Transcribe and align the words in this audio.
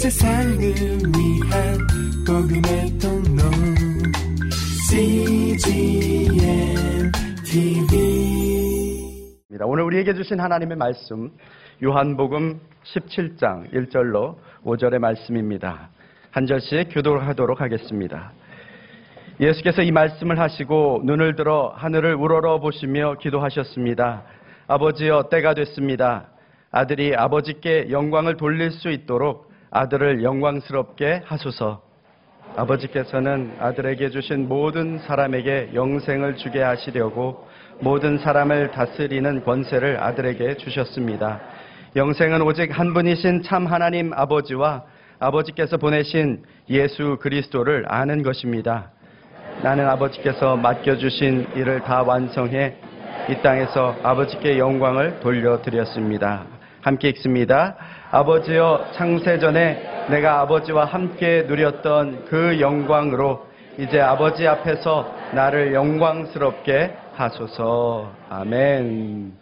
세상을 0.00 0.56
위한 0.56 1.76
복음의 2.26 2.98
통로 2.98 3.42
CGM 4.88 6.32
TV 7.44 8.00
오늘 9.62 9.82
우리에게 9.82 10.14
주신 10.14 10.40
하나님의 10.40 10.78
말씀 10.78 11.30
요한복음 11.84 12.60
17장 12.82 13.70
1절로 13.74 14.36
5절의 14.64 15.00
말씀입니다. 15.00 15.90
한 16.30 16.46
절씩 16.46 16.88
교독하도록 16.92 17.60
하겠습니다. 17.60 18.32
예수께서 19.38 19.82
이 19.82 19.92
말씀을 19.92 20.38
하시고 20.38 21.02
눈을 21.04 21.36
들어 21.36 21.74
하늘을 21.76 22.14
우러러 22.14 22.58
보시며 22.60 23.16
기도하셨습니다. 23.20 24.22
아버지여 24.66 25.24
때가 25.30 25.52
됐습니다. 25.52 26.30
아들이 26.70 27.14
아버지께 27.14 27.88
영광을 27.90 28.38
돌릴 28.38 28.70
수 28.70 28.88
있도록 28.88 29.49
아들을 29.70 30.22
영광스럽게 30.24 31.22
하소서. 31.24 31.82
아버지께서는 32.56 33.54
아들에게 33.60 34.10
주신 34.10 34.48
모든 34.48 34.98
사람에게 34.98 35.70
영생을 35.74 36.36
주게 36.36 36.60
하시려고 36.60 37.46
모든 37.80 38.18
사람을 38.18 38.72
다스리는 38.72 39.44
권세를 39.44 40.02
아들에게 40.02 40.56
주셨습니다. 40.56 41.40
영생은 41.94 42.42
오직 42.42 42.76
한 42.76 42.92
분이신 42.92 43.42
참 43.42 43.66
하나님 43.66 44.12
아버지와 44.12 44.84
아버지께서 45.20 45.76
보내신 45.76 46.42
예수 46.68 47.18
그리스도를 47.20 47.84
아는 47.88 48.22
것입니다. 48.22 48.90
나는 49.62 49.88
아버지께서 49.88 50.56
맡겨주신 50.56 51.48
일을 51.54 51.80
다 51.80 52.02
완성해 52.02 52.76
이 53.28 53.42
땅에서 53.42 53.96
아버지께 54.02 54.58
영광을 54.58 55.20
돌려드렸습니다. 55.20 56.59
함께 56.82 57.08
읽습니다. 57.10 57.76
아버지여 58.10 58.90
창세전에 58.92 60.06
내가 60.10 60.40
아버지와 60.40 60.86
함께 60.86 61.44
누렸던 61.46 62.26
그 62.26 62.60
영광으로 62.60 63.46
이제 63.78 64.00
아버지 64.00 64.46
앞에서 64.46 65.14
나를 65.32 65.74
영광스럽게 65.74 66.96
하소서. 67.14 68.10
아멘. 68.28 69.32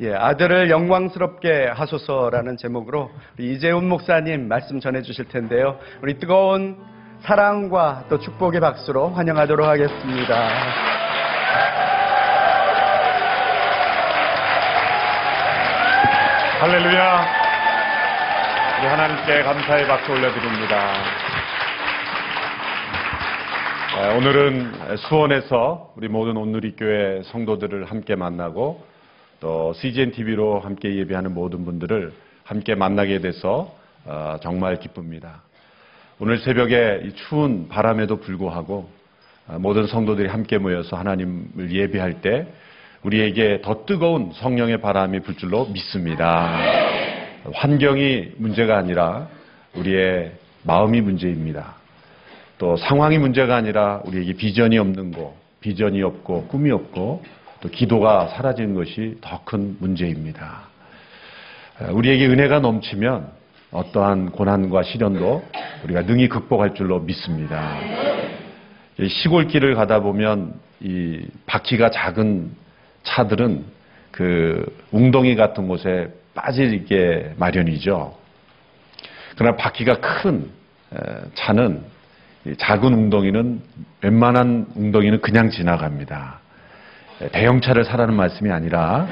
예, 0.00 0.14
아들을 0.14 0.68
영광스럽게 0.68 1.68
하소서라는 1.68 2.58
제목으로 2.58 3.10
우리 3.38 3.54
이재훈 3.54 3.88
목사님 3.88 4.46
말씀 4.46 4.78
전해 4.78 5.00
주실 5.00 5.26
텐데요. 5.26 5.78
우리 6.02 6.18
뜨거운 6.18 6.76
사랑과 7.20 8.04
또 8.10 8.18
축복의 8.18 8.60
박수로 8.60 9.08
환영하도록 9.10 9.66
하겠습니다. 9.66 10.95
할렐루야. 16.58 17.26
우리 18.78 18.86
하나님께 18.86 19.42
감사의 19.42 19.86
박수 19.86 20.10
올려드립니다. 20.10 20.92
네, 23.94 24.16
오늘은 24.16 24.96
수원에서 24.96 25.92
우리 25.96 26.08
모든 26.08 26.38
온누리교회 26.38 27.24
성도들을 27.24 27.84
함께 27.84 28.16
만나고 28.16 28.82
또 29.40 29.74
CGN 29.74 30.12
TV로 30.12 30.60
함께 30.60 30.96
예배하는 30.96 31.34
모든 31.34 31.66
분들을 31.66 32.14
함께 32.44 32.74
만나게 32.74 33.18
돼서 33.18 33.76
어, 34.06 34.38
정말 34.40 34.78
기쁩니다. 34.78 35.42
오늘 36.18 36.38
새벽에 36.38 37.02
이 37.04 37.12
추운 37.16 37.68
바람에도 37.68 38.16
불구하고 38.20 38.88
어, 39.48 39.58
모든 39.58 39.86
성도들이 39.86 40.28
함께 40.28 40.56
모여서 40.56 40.96
하나님을 40.96 41.70
예배할 41.70 42.22
때 42.22 42.46
우리에게 43.06 43.60
더 43.62 43.86
뜨거운 43.86 44.32
성령의 44.34 44.80
바람이 44.80 45.20
불 45.20 45.36
줄로 45.36 45.66
믿습니다. 45.66 46.58
환경이 47.52 48.30
문제가 48.36 48.76
아니라 48.76 49.28
우리의 49.74 50.32
마음이 50.64 51.00
문제입니다. 51.00 51.76
또 52.58 52.76
상황이 52.76 53.18
문제가 53.18 53.54
아니라 53.54 54.02
우리에게 54.06 54.32
비전이 54.32 54.76
없는 54.78 55.12
거, 55.12 55.36
비전이 55.60 56.02
없고 56.02 56.48
꿈이 56.48 56.72
없고 56.72 57.22
또 57.60 57.68
기도가 57.68 58.28
사라지는 58.28 58.74
것이 58.74 59.18
더 59.20 59.40
큰 59.44 59.76
문제입니다. 59.78 60.62
우리에게 61.92 62.26
은혜가 62.26 62.58
넘치면 62.58 63.28
어떠한 63.70 64.32
고난과 64.32 64.82
시련도 64.82 65.44
우리가 65.84 66.02
능히 66.02 66.28
극복할 66.28 66.74
줄로 66.74 66.98
믿습니다. 66.98 67.76
시골길을 69.06 69.76
가다 69.76 70.00
보면 70.00 70.54
이 70.80 71.24
바퀴가 71.46 71.90
작은 71.90 72.65
차들은 73.06 73.64
그 74.10 74.66
웅덩이 74.90 75.36
같은 75.36 75.68
곳에 75.68 76.08
빠지게 76.34 77.34
마련이죠. 77.36 78.16
그러나 79.36 79.56
바퀴가 79.56 80.00
큰 80.00 80.50
차는 81.34 81.82
작은 82.58 82.92
웅덩이는 82.92 83.62
웬만한 84.02 84.66
웅덩이는 84.74 85.20
그냥 85.20 85.50
지나갑니다. 85.50 86.40
대형차를 87.32 87.84
사라는 87.84 88.14
말씀이 88.14 88.50
아니라 88.50 89.06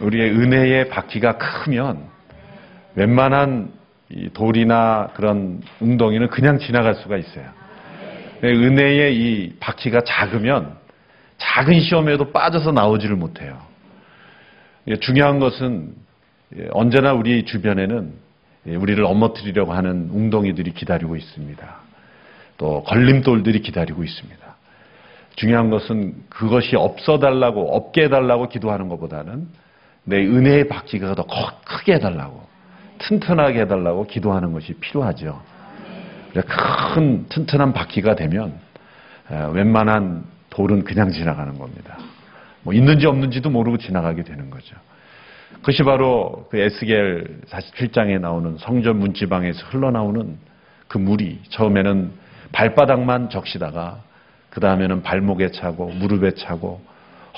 우리의 0.00 0.30
은혜의 0.30 0.88
바퀴가 0.88 1.38
크면 1.38 2.04
웬만한 2.96 3.72
돌이나 4.34 5.10
그런 5.14 5.62
웅덩이는 5.80 6.28
그냥 6.28 6.58
지나갈 6.58 6.96
수가 6.96 7.16
있어요. 7.16 7.44
은혜의 8.44 9.16
이 9.16 9.56
바퀴가 9.60 10.02
작으면 10.04 10.81
작은 11.42 11.80
시험에도 11.80 12.30
빠져서 12.30 12.70
나오지를 12.72 13.16
못해요. 13.16 13.58
중요한 15.00 15.40
것은 15.40 15.92
언제나 16.70 17.12
우리 17.12 17.44
주변에는 17.44 18.12
우리를 18.64 19.04
엄어뜨리려고 19.04 19.72
하는 19.72 20.08
웅덩이들이 20.12 20.72
기다리고 20.72 21.16
있습니다. 21.16 21.76
또 22.58 22.84
걸림돌들이 22.84 23.60
기다리고 23.60 24.04
있습니다. 24.04 24.40
중요한 25.34 25.70
것은 25.70 26.14
그것이 26.28 26.76
없어달라고, 26.76 27.74
없게 27.74 28.04
해달라고 28.04 28.48
기도하는 28.48 28.88
것보다는 28.88 29.48
내 30.04 30.18
은혜의 30.18 30.68
바퀴가 30.68 31.14
더 31.14 31.24
크게 31.64 31.94
해달라고, 31.94 32.46
튼튼하게 32.98 33.62
해달라고 33.62 34.06
기도하는 34.06 34.52
것이 34.52 34.74
필요하죠. 34.74 35.42
큰 36.94 37.26
튼튼한 37.28 37.72
바퀴가 37.72 38.14
되면 38.14 38.60
웬만한 39.52 40.24
돌은 40.52 40.84
그냥 40.84 41.10
지나가는 41.10 41.58
겁니다. 41.58 41.98
뭐 42.62 42.74
있는지 42.74 43.06
없는지도 43.06 43.50
모르고 43.50 43.78
지나가게 43.78 44.22
되는 44.22 44.50
거죠. 44.50 44.76
그것이 45.56 45.82
바로 45.82 46.46
그 46.50 46.58
에스겔 46.58 47.40
47장에 47.48 48.20
나오는 48.20 48.56
성전 48.58 48.98
문지방에서 48.98 49.66
흘러나오는 49.68 50.36
그 50.88 50.98
물이 50.98 51.40
처음에는 51.48 52.12
발바닥만 52.52 53.30
적시다가 53.30 54.02
그 54.50 54.60
다음에는 54.60 55.02
발목에 55.02 55.50
차고 55.52 55.90
무릎에 55.92 56.32
차고 56.34 56.82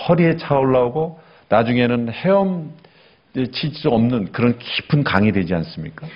허리에 0.08 0.36
차 0.36 0.56
올라오고 0.56 1.20
나중에는 1.48 2.10
헤엄칠 2.10 3.74
수 3.74 3.90
없는 3.90 4.32
그런 4.32 4.58
깊은 4.58 5.04
강이 5.04 5.30
되지 5.30 5.54
않습니까? 5.54 6.08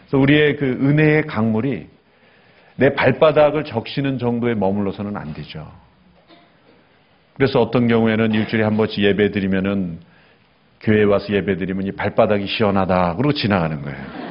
그래서 0.00 0.18
우리의 0.18 0.56
그 0.56 0.66
은혜의 0.66 1.26
강물이 1.28 1.86
내 2.76 2.92
발바닥을 2.94 3.64
적시는 3.64 4.18
정도에 4.18 4.54
머물러서는 4.54 5.16
안 5.16 5.32
되죠. 5.32 5.83
그래서 7.34 7.60
어떤 7.60 7.88
경우에는 7.88 8.32
일주일에 8.32 8.64
한 8.64 8.76
번씩 8.76 9.02
예배 9.02 9.30
드리면은 9.32 9.98
교회에 10.80 11.04
와서 11.04 11.32
예배 11.32 11.56
드리면 11.56 11.86
이 11.86 11.92
발바닥이 11.92 12.46
시원하다 12.46 13.16
그러고 13.16 13.32
지나가는 13.32 13.80
거예요. 13.82 14.24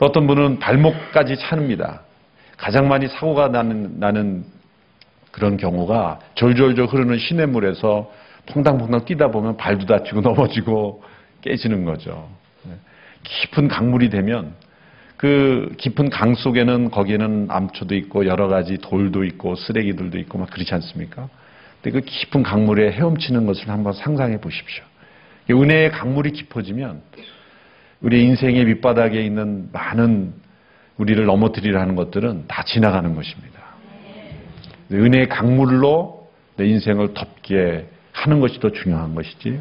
어떤 0.00 0.26
분은 0.26 0.58
발목까지 0.58 1.36
차릅니다. 1.36 2.02
가장 2.56 2.88
많이 2.88 3.06
사고가 3.06 3.48
나는, 3.48 4.00
나는 4.00 4.44
그런 5.30 5.56
경우가 5.56 6.18
졸졸졸 6.34 6.86
흐르는 6.86 7.18
시냇물에서 7.18 8.10
퐁당퐁당 8.46 9.04
뛰다 9.04 9.30
보면 9.30 9.56
발도 9.56 9.86
다치고 9.86 10.20
넘어지고 10.22 11.02
깨지는 11.42 11.84
거죠. 11.84 12.28
네. 12.64 12.72
깊은 13.22 13.68
강물이 13.68 14.10
되면 14.10 14.54
그 15.20 15.74
깊은 15.76 16.08
강 16.08 16.34
속에는 16.34 16.90
거기에는 16.90 17.48
암초도 17.50 17.94
있고 17.94 18.24
여러 18.24 18.48
가지 18.48 18.78
돌도 18.78 19.24
있고 19.24 19.54
쓰레기들도 19.54 20.16
있고 20.20 20.38
막 20.38 20.48
그렇지 20.48 20.72
않습니까? 20.72 21.28
근데 21.82 22.00
그 22.00 22.06
깊은 22.06 22.42
강물에 22.42 22.92
헤엄치는 22.92 23.44
것을 23.44 23.68
한번 23.68 23.92
상상해 23.92 24.40
보십시오. 24.40 24.82
은혜의 25.50 25.90
강물이 25.90 26.30
깊어지면 26.30 27.02
우리 28.00 28.24
인생의 28.24 28.64
밑바닥에 28.64 29.20
있는 29.20 29.68
많은 29.72 30.32
우리를 30.96 31.22
넘어뜨리라는 31.22 31.96
것들은 31.96 32.44
다 32.48 32.62
지나가는 32.62 33.14
것입니다. 33.14 33.60
은혜의 34.90 35.28
강물로 35.28 36.30
내 36.56 36.64
인생을 36.64 37.12
덮게 37.12 37.88
하는 38.12 38.40
것이 38.40 38.58
더 38.58 38.70
중요한 38.72 39.14
것이지 39.14 39.60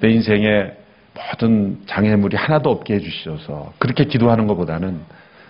내 0.00 0.10
인생에 0.10 0.72
모든 1.16 1.80
장애물이 1.86 2.36
하나도 2.36 2.70
없게 2.70 2.94
해주셔서 2.94 3.72
그렇게 3.78 4.04
기도하는 4.04 4.46
것보다는 4.46 5.00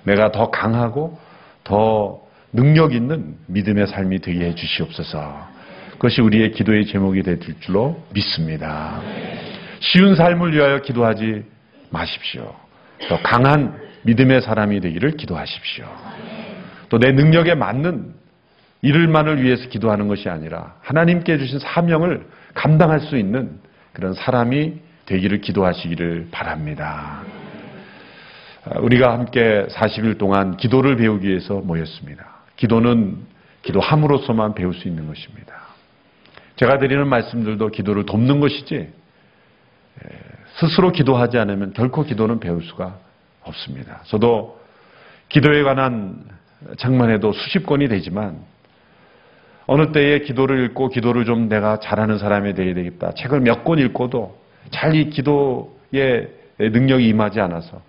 내가 0.04 0.30
더 0.30 0.50
강하고 0.50 1.18
더 1.64 2.20
능력 2.52 2.94
있는 2.94 3.36
믿음의 3.46 3.88
삶이 3.88 4.20
되게 4.20 4.46
해주시옵소서. 4.46 5.48
그것이 5.92 6.20
우리의 6.20 6.52
기도의 6.52 6.86
제목이 6.86 7.22
될 7.22 7.40
줄로 7.60 8.02
믿습니다. 8.14 9.00
쉬운 9.80 10.14
삶을 10.14 10.54
위하여 10.54 10.80
기도하지 10.80 11.44
마십시오. 11.90 12.54
더 13.08 13.20
강한 13.22 13.78
믿음의 14.02 14.42
사람이 14.42 14.80
되기를 14.80 15.12
기도하십시오. 15.12 15.84
또 16.88 16.98
내 16.98 17.10
능력에 17.12 17.54
맞는 17.54 18.14
일을만을 18.82 19.42
위해서 19.42 19.68
기도하는 19.68 20.06
것이 20.06 20.28
아니라 20.28 20.76
하나님께 20.82 21.38
주신 21.38 21.58
사명을 21.58 22.26
감당할 22.54 23.00
수 23.00 23.16
있는 23.16 23.58
그런 23.92 24.14
사람이 24.14 24.85
되기를 25.06 25.40
기도하시기를 25.40 26.28
바랍니다. 26.30 27.22
우리가 28.80 29.12
함께 29.12 29.66
40일 29.70 30.18
동안 30.18 30.56
기도를 30.56 30.96
배우기 30.96 31.28
위해서 31.28 31.54
모였습니다. 31.54 32.26
기도는 32.56 33.18
기도함으로써만 33.62 34.54
배울 34.54 34.74
수 34.74 34.88
있는 34.88 35.06
것입니다. 35.06 35.54
제가 36.56 36.78
드리는 36.78 37.06
말씀들도 37.06 37.68
기도를 37.68 38.06
돕는 38.06 38.40
것이지 38.40 38.92
스스로 40.56 40.90
기도하지 40.90 41.38
않으면 41.38 41.72
결코 41.74 42.02
기도는 42.02 42.40
배울 42.40 42.62
수가 42.64 42.98
없습니다. 43.42 44.00
저도 44.04 44.58
기도에 45.28 45.62
관한 45.62 46.24
장만해도 46.78 47.32
수십 47.32 47.66
권이 47.66 47.88
되지만 47.88 48.40
어느 49.66 49.92
때에 49.92 50.20
기도를 50.20 50.64
읽고 50.66 50.88
기도를 50.88 51.24
좀 51.24 51.48
내가 51.48 51.78
잘하는 51.78 52.18
사람이 52.18 52.54
되어야 52.54 52.74
되겠다. 52.74 53.12
책을 53.14 53.40
몇 53.40 53.64
권 53.64 53.78
읽고도 53.78 54.45
잘 54.70 54.94
이 54.94 55.10
기도의 55.10 56.28
능력이 56.58 57.06
임하지 57.08 57.40
않아서 57.40 57.82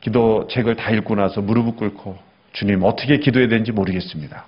기도 0.00 0.46
책을 0.48 0.76
다 0.76 0.90
읽고 0.90 1.14
나서 1.14 1.40
무릎을 1.40 1.76
꿇고 1.76 2.18
주님 2.52 2.82
어떻게 2.82 3.18
기도해야 3.18 3.48
되는지 3.48 3.72
모르겠습니다. 3.72 4.44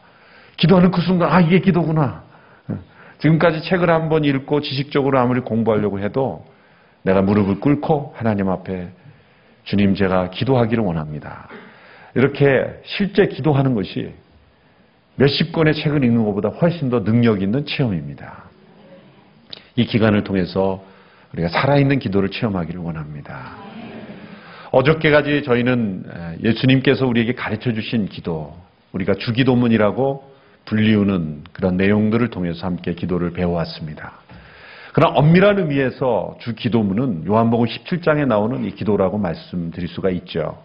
기도하는 0.57 0.91
그 0.91 1.01
순간 1.01 1.33
아 1.33 1.41
이게 1.41 1.61
기도구나. 1.61 2.23
지금까지 3.19 3.63
책을 3.63 3.89
한번 3.91 4.25
읽고 4.25 4.61
지식적으로 4.61 5.19
아무리 5.19 5.41
공부하려고 5.41 6.01
해도 6.01 6.45
내가 7.03 7.23
무릎을 7.23 7.61
꿇고 7.61 8.15
하나님 8.17 8.49
앞에 8.49 8.89
주님 9.65 9.95
제가 9.95 10.31
기도하기를 10.31 10.85
원합니다. 10.85 11.49
이렇게 12.15 12.81
실제 12.85 13.27
기도하는 13.27 13.75
것이 13.75 14.13
몇십 15.17 15.53
권의 15.53 15.75
책을 15.75 16.05
읽는 16.05 16.25
것보다 16.25 16.49
훨씬 16.49 16.91
더 16.91 17.05
능력 17.05 17.41
있는 17.41 17.65
체험입니다. 17.65 18.45
이 19.77 19.87
기간을 19.87 20.25
통해서 20.25 20.85
우리가 21.35 21.49
살아있는 21.49 21.99
기도를 21.99 22.31
체험하기를 22.31 22.81
원합니다. 22.81 23.57
어저께까지 24.71 25.43
저희는 25.43 26.05
예수님께서 26.43 27.07
우리에게 27.07 27.35
가르쳐 27.35 27.73
주신 27.73 28.07
기도, 28.07 28.57
우리가 28.93 29.15
주기도문이라고 29.15 30.33
불리우는 30.65 31.45
그런 31.53 31.77
내용들을 31.77 32.29
통해서 32.31 32.67
함께 32.67 32.95
기도를 32.95 33.33
배워왔습니다. 33.33 34.13
그러나 34.93 35.17
엄밀한 35.17 35.59
의미에서 35.59 36.37
주 36.41 36.55
기도문은 36.55 37.27
요한복음 37.27 37.67
17장에 37.67 38.27
나오는 38.27 38.65
이 38.65 38.71
기도라고 38.71 39.19
말씀드릴 39.19 39.89
수가 39.89 40.11
있죠. 40.11 40.63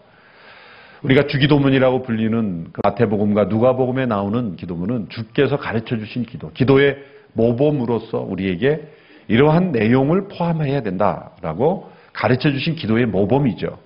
우리가 1.01 1.27
주기도문이라고 1.27 2.03
불리는 2.03 2.67
그 2.71 2.81
마태복음과 2.83 3.45
누가복음에 3.45 4.05
나오는 4.05 4.55
기도문은 4.55 5.09
주께서 5.09 5.57
가르쳐 5.57 5.97
주신 5.97 6.23
기도, 6.23 6.51
기도의 6.51 6.97
모범으로서 7.33 8.19
우리에게 8.19 8.98
이러한 9.29 9.71
내용을 9.71 10.27
포함해야 10.27 10.81
된다라고 10.81 11.89
가르쳐 12.11 12.51
주신 12.51 12.75
기도의 12.75 13.05
모범이죠. 13.05 13.79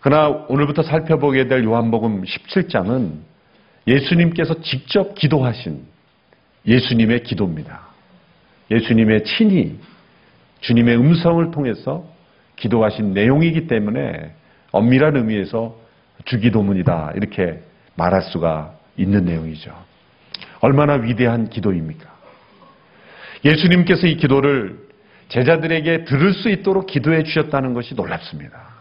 그러나 0.00 0.44
오늘부터 0.48 0.82
살펴보게 0.82 1.46
될 1.46 1.64
요한복음 1.64 2.24
17장은 2.24 3.20
예수님께서 3.86 4.60
직접 4.60 5.14
기도하신 5.14 5.84
예수님의 6.66 7.22
기도입니다. 7.22 7.80
예수님의 8.70 9.24
친히 9.24 9.78
주님의 10.60 10.96
음성을 10.96 11.50
통해서 11.52 12.04
기도하신 12.56 13.14
내용이기 13.14 13.68
때문에 13.68 14.34
엄밀한 14.72 15.16
의미에서 15.16 15.76
주기도문이다 16.24 17.12
이렇게 17.14 17.62
말할 17.94 18.22
수가 18.22 18.74
있는 18.96 19.24
내용이죠. 19.24 19.72
얼마나 20.60 20.94
위대한 20.94 21.48
기도입니까? 21.48 22.11
예수님께서 23.44 24.06
이 24.06 24.16
기도를 24.16 24.78
제자들에게 25.28 26.04
들을 26.04 26.34
수 26.34 26.48
있도록 26.48 26.86
기도해 26.86 27.24
주셨다는 27.24 27.74
것이 27.74 27.94
놀랍습니다. 27.94 28.72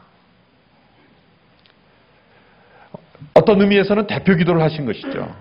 어떤 3.33 3.61
의미에서는 3.61 4.07
대표 4.07 4.35
기도를 4.35 4.61
하신 4.61 4.85
것이죠. 4.85 5.33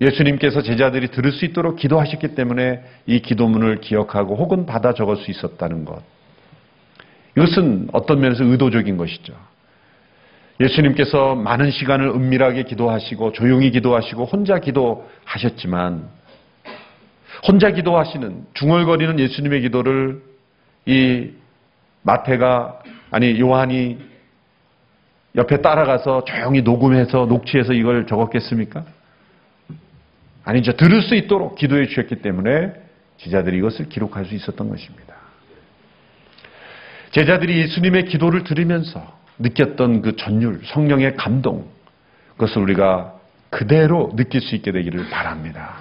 예수님께서 0.00 0.62
제자들이 0.62 1.08
들을 1.08 1.32
수 1.32 1.44
있도록 1.44 1.76
기도하셨기 1.76 2.34
때문에 2.34 2.82
이 3.06 3.20
기도문을 3.20 3.80
기억하고 3.80 4.36
혹은 4.36 4.66
받아 4.66 4.92
적을 4.92 5.16
수 5.16 5.30
있었다는 5.30 5.84
것. 5.84 6.02
이것은 7.36 7.88
어떤 7.92 8.20
면에서 8.20 8.44
의도적인 8.44 8.96
것이죠. 8.96 9.34
예수님께서 10.60 11.34
많은 11.34 11.70
시간을 11.72 12.08
은밀하게 12.08 12.62
기도하시고 12.64 13.32
조용히 13.32 13.70
기도하시고 13.70 14.24
혼자 14.24 14.60
기도하셨지만 14.60 16.08
혼자 17.46 17.70
기도하시는 17.70 18.46
중얼거리는 18.54 19.18
예수님의 19.18 19.60
기도를 19.62 20.22
이 20.86 21.30
마태가 22.02 22.80
아니 23.10 23.38
요한이 23.38 23.98
옆에 25.36 25.60
따라가서 25.60 26.24
조용히 26.24 26.62
녹음해서 26.62 27.26
녹취해서 27.26 27.72
이걸 27.72 28.06
적었겠습니까? 28.06 28.84
아니죠. 30.44 30.72
들을 30.72 31.02
수 31.02 31.14
있도록 31.14 31.56
기도해 31.56 31.86
주셨기 31.86 32.16
때문에 32.16 32.72
제자들이 33.18 33.58
이것을 33.58 33.88
기록할 33.88 34.26
수 34.26 34.34
있었던 34.34 34.68
것입니다. 34.68 35.14
제자들이 37.10 37.58
예수님의 37.58 38.06
기도를 38.06 38.44
들으면서 38.44 39.16
느꼈던 39.38 40.02
그 40.02 40.16
전율, 40.16 40.60
성령의 40.64 41.16
감동, 41.16 41.66
그것을 42.32 42.62
우리가 42.62 43.14
그대로 43.50 44.12
느낄 44.16 44.40
수 44.40 44.54
있게 44.54 44.72
되기를 44.72 45.08
바랍니다. 45.10 45.76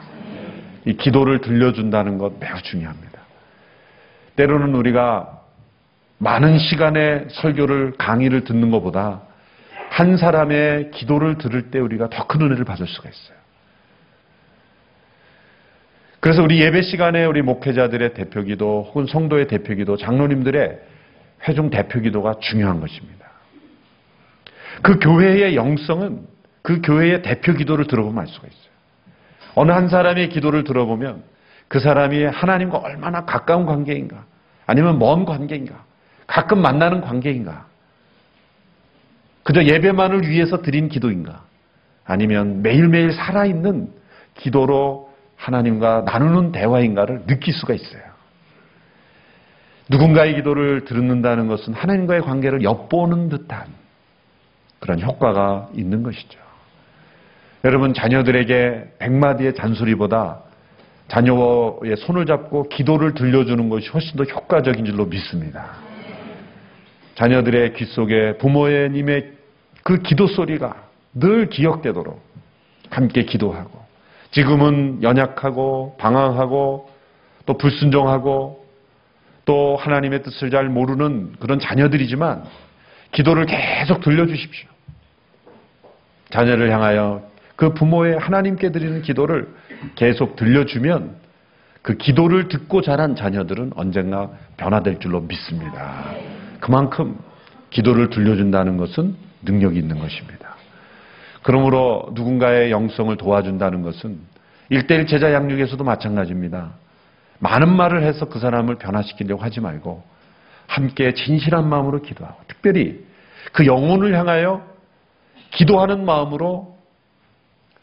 이 0.85 0.95
기도를 0.95 1.39
들려준다는 1.39 2.17
것 2.17 2.39
매우 2.39 2.61
중요합니다. 2.61 3.19
때로는 4.35 4.75
우리가 4.75 5.41
많은 6.17 6.57
시간의 6.57 7.27
설교를, 7.29 7.93
강의를 7.97 8.43
듣는 8.43 8.71
것보다 8.71 9.21
한 9.89 10.17
사람의 10.17 10.91
기도를 10.91 11.37
들을 11.37 11.69
때 11.69 11.79
우리가 11.79 12.09
더 12.09 12.27
큰 12.27 12.41
은혜를 12.41 12.65
받을 12.65 12.87
수가 12.87 13.09
있어요. 13.09 13.37
그래서 16.19 16.41
우리 16.41 16.61
예배 16.61 16.81
시간에 16.83 17.25
우리 17.25 17.41
목회자들의 17.41 18.13
대표 18.13 18.43
기도 18.43 18.85
혹은 18.87 19.05
성도의 19.05 19.47
대표 19.47 19.75
기도 19.75 19.97
장로님들의 19.97 20.79
회중 21.47 21.69
대표 21.69 21.99
기도가 21.99 22.35
중요한 22.39 22.79
것입니다. 22.79 23.27
그 24.81 24.99
교회의 24.99 25.55
영성은 25.55 26.25
그 26.61 26.81
교회의 26.81 27.21
대표 27.21 27.53
기도를 27.53 27.85
들어보면 27.85 28.19
알 28.19 28.27
수가 28.27 28.47
있어요. 28.47 28.72
어느 29.55 29.71
한 29.71 29.87
사람의 29.87 30.29
기도를 30.29 30.63
들어보면 30.63 31.23
그 31.67 31.79
사람이 31.79 32.23
하나님과 32.23 32.77
얼마나 32.77 33.25
가까운 33.25 33.65
관계인가 33.65 34.25
아니면 34.65 34.99
먼 34.99 35.25
관계인가 35.25 35.83
가끔 36.27 36.61
만나는 36.61 37.01
관계인가 37.01 37.65
그저 39.43 39.63
예배만을 39.63 40.27
위해서 40.27 40.61
드린 40.61 40.87
기도인가? 40.87 41.43
아니면 42.05 42.61
매일매일 42.61 43.11
살아있는 43.11 43.89
기도로 44.35 45.13
하나님과 45.35 46.03
나누는 46.05 46.51
대화인가를 46.51 47.25
느낄 47.27 47.53
수가 47.53 47.73
있어요. 47.73 48.01
누군가의 49.89 50.35
기도를 50.35 50.85
듣는다는 50.85 51.47
것은 51.47 51.73
하나님과의 51.73 52.21
관계를 52.21 52.63
엿보는 52.63 53.29
듯한 53.29 53.67
그런 54.79 55.01
효과가 55.01 55.69
있는 55.73 56.03
것이죠. 56.03 56.39
여러분, 57.65 57.93
자녀들에게 57.93 58.95
백마디의 58.99 59.55
잔소리보다 59.55 60.41
자녀의 61.07 61.95
손을 61.97 62.25
잡고 62.25 62.69
기도를 62.69 63.13
들려주는 63.13 63.69
것이 63.69 63.89
훨씬 63.89 64.17
더 64.17 64.23
효과적인 64.23 64.83
줄로 64.83 65.05
믿습니다. 65.05 65.71
자녀들의 67.15 67.73
귀 67.75 67.85
속에 67.85 68.37
부모의 68.37 68.89
님의 68.89 69.31
그 69.83 70.01
기도 70.01 70.27
소리가 70.27 70.75
늘 71.13 71.49
기억되도록 71.49 72.21
함께 72.89 73.23
기도하고 73.23 73.83
지금은 74.31 75.03
연약하고 75.03 75.95
방황하고 75.99 76.89
또 77.45 77.57
불순종하고 77.57 78.65
또 79.45 79.75
하나님의 79.75 80.23
뜻을 80.23 80.49
잘 80.49 80.69
모르는 80.69 81.33
그런 81.39 81.59
자녀들이지만 81.59 82.43
기도를 83.11 83.45
계속 83.45 84.01
들려주십시오. 84.01 84.67
자녀를 86.31 86.71
향하여 86.71 87.32
그 87.55 87.73
부모의 87.73 88.17
하나님께 88.17 88.71
드리는 88.71 89.01
기도를 89.01 89.47
계속 89.95 90.35
들려주면 90.35 91.15
그 91.81 91.97
기도를 91.97 92.47
듣고 92.47 92.81
자란 92.81 93.15
자녀들은 93.15 93.73
언젠가 93.75 94.31
변화될 94.57 94.99
줄로 94.99 95.21
믿습니다. 95.21 96.05
그만큼 96.59 97.19
기도를 97.69 98.09
들려준다는 98.09 98.77
것은 98.77 99.15
능력이 99.43 99.77
있는 99.77 99.99
것입니다. 99.99 100.55
그러므로 101.41 102.09
누군가의 102.13 102.71
영성을 102.71 103.15
도와준다는 103.17 103.81
것은 103.81 104.17
일대일 104.69 105.05
제자 105.07 105.33
양육에서도 105.33 105.83
마찬가지입니다. 105.83 106.71
많은 107.39 107.75
말을 107.75 108.03
해서 108.03 108.29
그 108.29 108.39
사람을 108.39 108.75
변화시키려고 108.75 109.43
하지 109.43 109.59
말고 109.59 110.03
함께 110.67 111.13
진실한 111.13 111.67
마음으로 111.67 112.01
기도하고 112.01 112.39
특별히 112.47 113.05
그 113.51 113.65
영혼을 113.65 114.17
향하여 114.17 114.65
기도하는 115.51 116.05
마음으로 116.05 116.72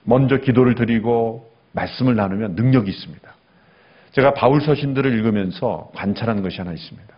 먼저 0.05 0.39
기도를 0.39 0.75
드리고 0.75 1.51
말씀을 1.73 2.17
나누면 2.17 2.55
능력이 2.55 2.91
있습니다. 2.91 3.35
제가 4.13 4.35
바울 4.35 4.61
서신들을 4.61 5.13
읽으면서 5.13 5.91
관찰한 5.95 6.43
것이 6.43 6.59
하나 6.59 6.73
있습니다. 6.73 7.15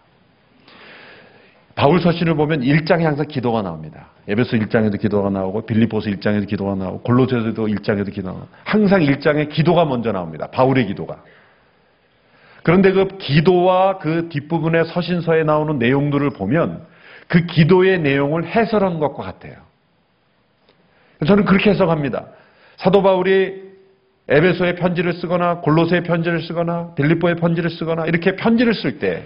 바울 1.74 2.00
서신을 2.00 2.34
보면 2.34 2.60
1장에 2.60 3.02
항상 3.02 3.26
기도가 3.26 3.62
나옵니다. 3.62 4.08
에베소 4.28 4.58
1장에도 4.58 5.00
기도가 5.00 5.30
나오고 5.30 5.64
빌립보서 5.64 6.10
1장에도 6.10 6.46
기도가 6.46 6.74
나오고 6.74 7.00
골로새서도 7.00 7.66
1장에도 7.66 8.12
기도가 8.12 8.34
나오고 8.34 8.48
항상 8.64 9.00
1장에 9.00 9.48
기도가 9.48 9.86
먼저 9.86 10.12
나옵니다. 10.12 10.48
바울의 10.48 10.86
기도가. 10.86 11.22
그런데 12.62 12.92
그 12.92 13.08
기도와 13.18 13.98
그 13.98 14.28
뒷부분의 14.28 14.84
서신서에 14.86 15.44
나오는 15.44 15.78
내용들을 15.78 16.30
보면 16.30 16.86
그 17.26 17.46
기도의 17.46 18.00
내용을 18.00 18.44
해설한 18.44 18.98
것과 19.00 19.22
같아요. 19.22 19.54
저는 21.26 21.44
그렇게 21.44 21.70
해석합니다. 21.70 22.26
사도 22.82 23.00
바울이 23.00 23.62
에베소의 24.28 24.74
편지를 24.74 25.12
쓰거나 25.12 25.60
골로새의 25.60 26.02
편지를 26.02 26.42
쓰거나 26.42 26.94
빌립보의 26.96 27.36
편지를 27.36 27.70
쓰거나 27.70 28.06
이렇게 28.06 28.34
편지를 28.34 28.74
쓸 28.74 28.98
때 28.98 29.22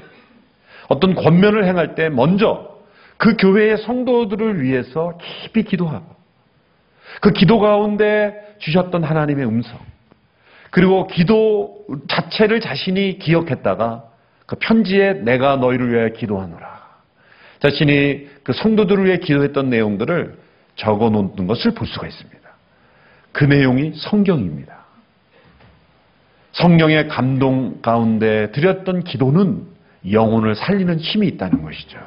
어떤 0.89 1.15
권면을 1.15 1.65
행할 1.65 1.95
때 1.95 2.11
먼저 2.11 2.77
그 3.17 3.37
교회의 3.39 3.79
성도들을 3.79 4.63
위해서 4.63 5.17
깊이 5.19 5.63
기도하고 5.63 6.05
그 7.23 7.31
기도 7.31 7.59
가운데 7.59 8.35
주셨던 8.59 9.05
하나님의 9.05 9.47
음성 9.47 9.79
그리고 10.71 11.07
기도 11.07 11.87
자체를 12.09 12.61
자신이 12.61 13.19
기억했다가 13.19 14.05
그 14.45 14.57
편지에 14.57 15.15
내가 15.15 15.57
너희를 15.57 15.93
위해 15.95 16.11
기도하노라 16.11 16.77
자신이 17.61 18.29
그 18.43 18.53
성도들을 18.53 19.07
위해 19.07 19.17
기도했던 19.17 19.71
내용들을 19.71 20.37
적어 20.75 21.09
놓는 21.09 21.47
것을 21.47 21.73
볼 21.73 21.87
수가 21.87 22.07
있습니다. 22.07 22.36
그 23.37 23.45
내용이 23.45 23.93
성경입니다. 23.97 24.75
성령의 26.53 27.09
감동 27.09 27.83
가운데 27.83 28.51
드렸던 28.53 29.05
기도는 29.05 29.67
영혼을 30.11 30.55
살리는 30.55 30.99
힘이 30.99 31.29
있다는 31.29 31.61
것이죠. 31.63 31.99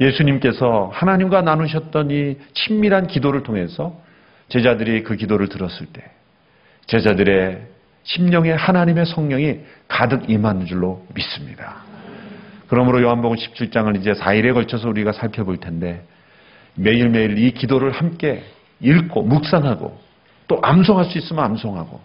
예수님께서 0.00 0.92
하나님과 0.94 1.42
나누셨던 1.42 2.12
이 2.12 2.36
친밀한 2.54 3.08
기도를 3.08 3.42
통해서 3.42 4.00
제자들이 4.48 5.02
그 5.02 5.16
기도를 5.16 5.48
들었을 5.48 5.86
때 5.86 6.04
제자들의 6.86 7.66
심령에 8.04 8.52
하나님의 8.52 9.06
성령이 9.06 9.58
가득 9.88 10.30
임하는 10.30 10.66
줄로 10.66 11.04
믿습니다. 11.16 11.78
그러므로 12.68 13.02
요한복음 13.02 13.36
17장을 13.36 13.98
이제 13.98 14.12
4일에 14.12 14.54
걸쳐서 14.54 14.88
우리가 14.88 15.10
살펴볼 15.10 15.56
텐데 15.56 16.04
매일매일 16.76 17.38
이 17.38 17.50
기도를 17.50 17.90
함께 17.90 18.44
읽고 18.80 19.22
묵상하고 19.24 20.11
또 20.48 20.58
암송할 20.62 21.06
수 21.06 21.18
있으면 21.18 21.44
암송하고 21.44 22.00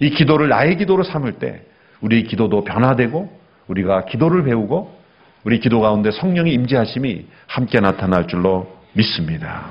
이 0.00 0.10
기도를 0.10 0.48
나의 0.48 0.76
기도로 0.76 1.02
삼을 1.02 1.34
때 1.34 1.62
우리 2.00 2.22
기도도 2.24 2.64
변화되고 2.64 3.38
우리가 3.68 4.04
기도를 4.04 4.44
배우고 4.44 4.96
우리 5.44 5.60
기도 5.60 5.80
가운데 5.80 6.10
성령의 6.10 6.52
임재하심이 6.54 7.26
함께 7.46 7.80
나타날 7.80 8.26
줄로 8.26 8.78
믿습니다. 8.92 9.70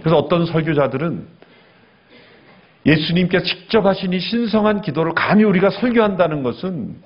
그래서 0.00 0.16
어떤 0.16 0.46
설교자들은 0.46 1.26
예수님께서 2.86 3.44
직접 3.44 3.84
하신 3.84 4.12
이 4.14 4.20
신성한 4.20 4.80
기도를 4.80 5.12
감히 5.14 5.44
우리가 5.44 5.70
설교한다는 5.70 6.42
것은 6.42 6.96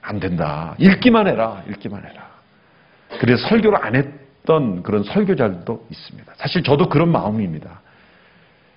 안 0.00 0.20
된다. 0.20 0.74
읽기만 0.78 1.26
해라. 1.26 1.62
읽기만 1.68 2.04
해라. 2.04 2.28
그래서 3.18 3.46
설교를 3.48 3.84
안 3.84 3.96
했던 3.96 4.82
그런 4.82 5.02
설교자들도 5.02 5.86
있습니다. 5.90 6.32
사실 6.36 6.62
저도 6.62 6.88
그런 6.88 7.10
마음입니다. 7.10 7.81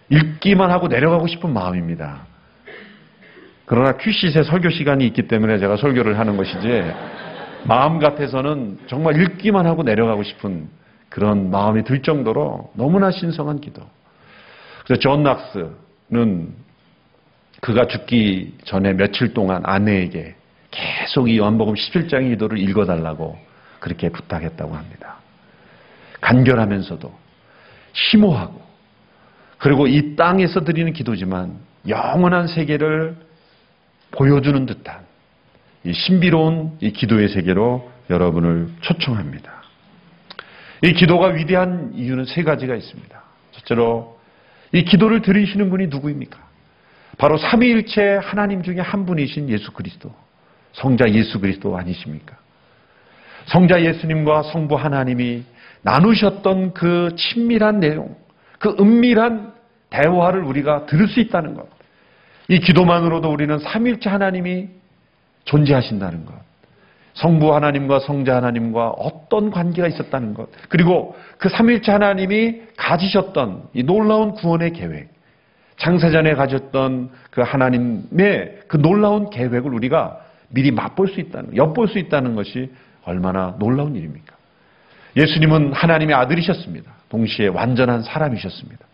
읽기만 0.09 0.71
하고 0.71 0.87
내려가고 0.87 1.27
싶은 1.27 1.51
마음입니다. 1.53 2.25
그러나 3.65 3.93
큐시의 3.97 4.43
설교 4.43 4.69
시간이 4.69 5.05
있기 5.07 5.27
때문에 5.27 5.57
제가 5.57 5.77
설교를 5.77 6.19
하는 6.19 6.37
것이지 6.37 6.83
마음 7.63 7.97
같아서는 7.99 8.79
정말 8.87 9.19
읽기만 9.19 9.65
하고 9.65 9.81
내려가고 9.81 10.23
싶은 10.23 10.69
그런 11.09 11.49
마음이 11.49 11.83
들 11.83 12.01
정도로 12.01 12.71
너무나 12.75 13.09
신성한 13.09 13.61
기도. 13.61 13.81
그래서 14.85 14.99
존 14.99 15.23
낙스는 15.23 16.53
그가 17.61 17.87
죽기 17.87 18.53
전에 18.65 18.93
며칠 18.93 19.33
동안 19.33 19.63
아내에게 19.65 20.35
계속 20.69 21.29
이 21.29 21.39
요한복음 21.39 21.73
17장의 21.73 22.29
기도를 22.31 22.59
읽어달라고 22.59 23.39
그렇게 23.79 24.09
부탁했다고 24.09 24.75
합니다. 24.75 25.15
간결하면서도 26.21 27.11
심오하고 27.93 28.61
그리고 29.57 29.87
이 29.87 30.15
땅에서 30.15 30.61
드리는 30.61 30.91
기도지만 30.93 31.57
영원한 31.87 32.47
세계를 32.47 33.15
보여주는 34.11 34.65
듯한 34.65 35.05
이 35.83 35.93
신비로운 35.93 36.77
이 36.81 36.91
기도의 36.91 37.29
세계로 37.29 37.91
여러분을 38.09 38.69
초청합니다. 38.81 39.51
이 40.83 40.93
기도가 40.93 41.27
위대한 41.27 41.91
이유는 41.95 42.25
세 42.25 42.43
가지가 42.43 42.75
있습니다. 42.75 43.23
첫째로 43.51 44.19
이 44.71 44.83
기도를 44.83 45.21
들으시는 45.21 45.69
분이 45.69 45.87
누구입니까? 45.87 46.39
바로 47.17 47.37
삼위일체 47.37 48.19
하나님 48.21 48.61
중에 48.61 48.79
한 48.79 49.05
분이신 49.05 49.49
예수 49.49 49.71
그리스도. 49.71 50.13
성자 50.73 51.09
예수 51.11 51.39
그리스도 51.39 51.77
아니십니까? 51.77 52.35
성자 53.45 53.83
예수님과 53.83 54.43
성부 54.43 54.75
하나님이 54.75 55.43
나누셨던 55.83 56.73
그 56.73 57.15
친밀한 57.15 57.79
내용, 57.79 58.15
그 58.59 58.75
은밀한 58.79 59.53
대화를 59.89 60.43
우리가 60.43 60.85
들을 60.85 61.07
수 61.07 61.19
있다는 61.19 61.55
것. 61.55 61.67
이 62.47 62.59
기도만으로도 62.59 63.31
우리는 63.31 63.57
삼일째 63.59 64.09
하나님이 64.09 64.69
존재하신다는 65.45 66.25
것. 66.25 66.33
성부 67.15 67.55
하나님과 67.55 67.99
성자 67.99 68.35
하나님과 68.35 68.89
어떤 68.89 69.49
관계가 69.49 69.87
있었다는 69.87 70.33
것. 70.33 70.49
그리고 70.69 71.15
그 71.37 71.49
삼일째 71.49 71.93
하나님이 71.93 72.61
가지셨던 72.75 73.69
이 73.73 73.83
놀라운 73.83 74.33
구원의 74.33 74.73
계획. 74.73 75.09
창세전에 75.77 76.35
가졌던 76.35 77.09
그 77.31 77.41
하나님의 77.41 78.59
그 78.67 78.77
놀라운 78.77 79.29
계획을 79.29 79.73
우리가 79.73 80.19
미리 80.49 80.71
맛볼 80.71 81.09
수 81.09 81.19
있다는, 81.19 81.55
엿볼 81.55 81.87
수 81.89 81.99
있다는 81.99 82.35
것이 82.35 82.71
얼마나 83.03 83.55
놀라운 83.59 83.95
일입니까? 83.95 84.35
예수님은 85.15 85.73
하나님의 85.73 86.15
아들이셨습니다. 86.15 86.94
동시에 87.09 87.47
완전한 87.47 88.01
사람이셨습니다. 88.03 88.85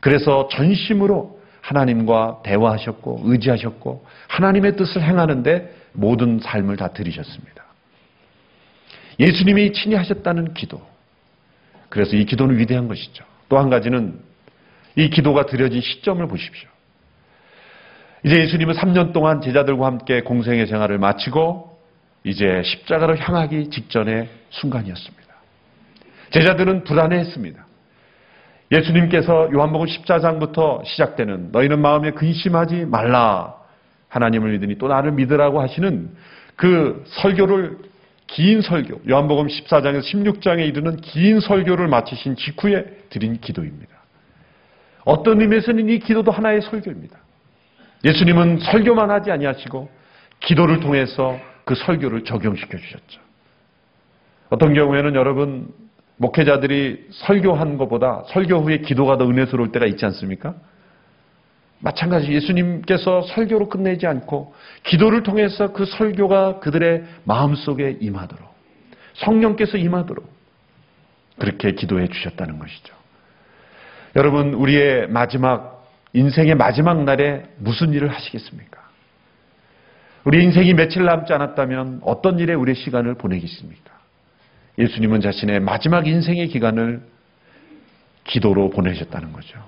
그래서 0.00 0.48
전심으로 0.48 1.40
하나님과 1.60 2.42
대화하셨고 2.44 3.22
의지하셨고 3.24 4.06
하나님의 4.28 4.76
뜻을 4.76 5.02
행하는데 5.02 5.74
모든 5.92 6.38
삶을 6.38 6.76
다 6.76 6.88
들이셨습니다. 6.88 7.64
예수님이 9.18 9.72
친히 9.72 9.96
하셨다는 9.96 10.54
기도. 10.54 10.80
그래서 11.88 12.16
이 12.16 12.24
기도는 12.24 12.58
위대한 12.58 12.88
것이죠. 12.88 13.24
또 13.48 13.58
한 13.58 13.70
가지는 13.70 14.20
이 14.96 15.10
기도가 15.10 15.46
드려진 15.46 15.80
시점을 15.80 16.26
보십시오. 16.26 16.68
이제 18.24 18.40
예수님은 18.40 18.74
3년 18.74 19.12
동안 19.12 19.40
제자들과 19.40 19.86
함께 19.86 20.20
공생의 20.22 20.66
생활을 20.66 20.98
마치고 20.98 21.78
이제 22.24 22.62
십자가로 22.64 23.16
향하기 23.16 23.70
직전의 23.70 24.28
순간이었습니다. 24.50 25.25
제자들은 26.30 26.84
불안해했습니다. 26.84 27.66
예수님께서 28.72 29.48
요한복음 29.52 29.86
14장부터 29.86 30.84
시작되는 30.84 31.50
너희는 31.52 31.80
마음에 31.80 32.10
근심하지 32.10 32.86
말라 32.86 33.54
하나님을 34.08 34.52
믿으니 34.52 34.76
또 34.78 34.88
나를 34.88 35.12
믿으라고 35.12 35.60
하시는 35.60 36.10
그 36.56 37.04
설교를 37.06 37.78
긴 38.26 38.60
설교 38.60 39.02
요한복음 39.08 39.46
14장에서 39.46 40.02
16장에 40.02 40.66
이르는 40.66 40.96
긴 40.96 41.38
설교를 41.38 41.86
마치신 41.86 42.36
직후에 42.36 42.84
드린 43.10 43.40
기도입니다. 43.40 43.94
어떤 45.04 45.40
의미에서는 45.40 45.88
이 45.88 45.98
기도도 46.00 46.32
하나의 46.32 46.62
설교입니다. 46.62 47.16
예수님은 48.04 48.58
설교만 48.58 49.10
하지 49.10 49.30
아니하시고 49.30 49.88
기도를 50.40 50.80
통해서 50.80 51.38
그 51.64 51.74
설교를 51.74 52.24
적용시켜 52.24 52.76
주셨죠. 52.76 53.20
어떤 54.50 54.74
경우에는 54.74 55.14
여러분 55.14 55.68
목회자들이 56.18 57.08
설교한 57.10 57.76
것보다 57.76 58.24
설교 58.28 58.58
후에 58.60 58.78
기도가 58.78 59.18
더 59.18 59.26
은혜스러울 59.28 59.72
때가 59.72 59.86
있지 59.86 60.04
않습니까? 60.06 60.54
마찬가지 61.78 62.32
예수님께서 62.32 63.22
설교로 63.22 63.68
끝내지 63.68 64.06
않고 64.06 64.54
기도를 64.84 65.22
통해서 65.22 65.72
그 65.72 65.84
설교가 65.84 66.60
그들의 66.60 67.04
마음속에 67.24 67.98
임하도록 68.00 68.46
성령께서 69.14 69.76
임하도록 69.76 70.26
그렇게 71.38 71.72
기도해 71.72 72.08
주셨다는 72.08 72.58
것이죠. 72.58 72.94
여러분 74.14 74.54
우리의 74.54 75.08
마지막 75.08 75.86
인생의 76.14 76.54
마지막 76.54 77.04
날에 77.04 77.44
무슨 77.58 77.92
일을 77.92 78.08
하시겠습니까? 78.08 78.80
우리 80.24 80.42
인생이 80.42 80.72
며칠 80.72 81.04
남지 81.04 81.32
않았다면 81.32 82.00
어떤 82.02 82.38
일에 82.38 82.54
우리의 82.54 82.74
시간을 82.74 83.14
보내겠습니까? 83.14 83.95
예수님은 84.78 85.20
자신의 85.20 85.60
마지막 85.60 86.06
인생의 86.06 86.48
기간을 86.48 87.02
기도로 88.24 88.70
보내셨다는 88.70 89.32
거죠. 89.32 89.58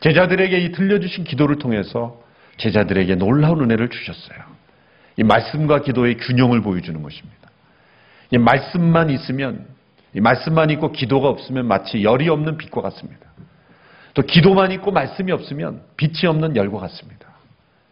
제자들에게 0.00 0.58
이 0.58 0.72
들려주신 0.72 1.24
기도를 1.24 1.56
통해서 1.56 2.22
제자들에게 2.58 3.14
놀라운 3.16 3.62
은혜를 3.62 3.88
주셨어요. 3.88 4.38
이 5.16 5.24
말씀과 5.24 5.82
기도의 5.82 6.16
균형을 6.18 6.60
보여주는 6.60 7.00
것입니다. 7.02 7.50
이 8.30 8.38
말씀만 8.38 9.10
있으면, 9.10 9.66
이 10.14 10.20
말씀만 10.20 10.70
있고 10.70 10.92
기도가 10.92 11.28
없으면 11.28 11.66
마치 11.66 12.02
열이 12.02 12.28
없는 12.28 12.58
빛과 12.58 12.82
같습니다. 12.82 13.26
또 14.14 14.22
기도만 14.22 14.72
있고 14.72 14.90
말씀이 14.90 15.32
없으면 15.32 15.82
빛이 15.96 16.26
없는 16.26 16.56
열과 16.56 16.78
같습니다. 16.80 17.28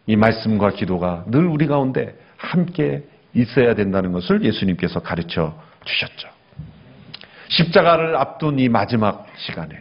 이 0.05 0.15
말씀과 0.15 0.71
기도가 0.71 1.25
늘 1.27 1.45
우리 1.45 1.67
가운데 1.67 2.15
함께 2.37 3.03
있어야 3.37 3.75
된다는 3.75 4.11
것을 4.11 4.43
예수님께서 4.43 4.99
가르쳐 5.01 5.55
주셨죠. 5.85 6.27
십자가를 7.49 8.17
앞둔 8.17 8.59
이 8.59 8.67
마지막 8.67 9.25
시간에 9.37 9.77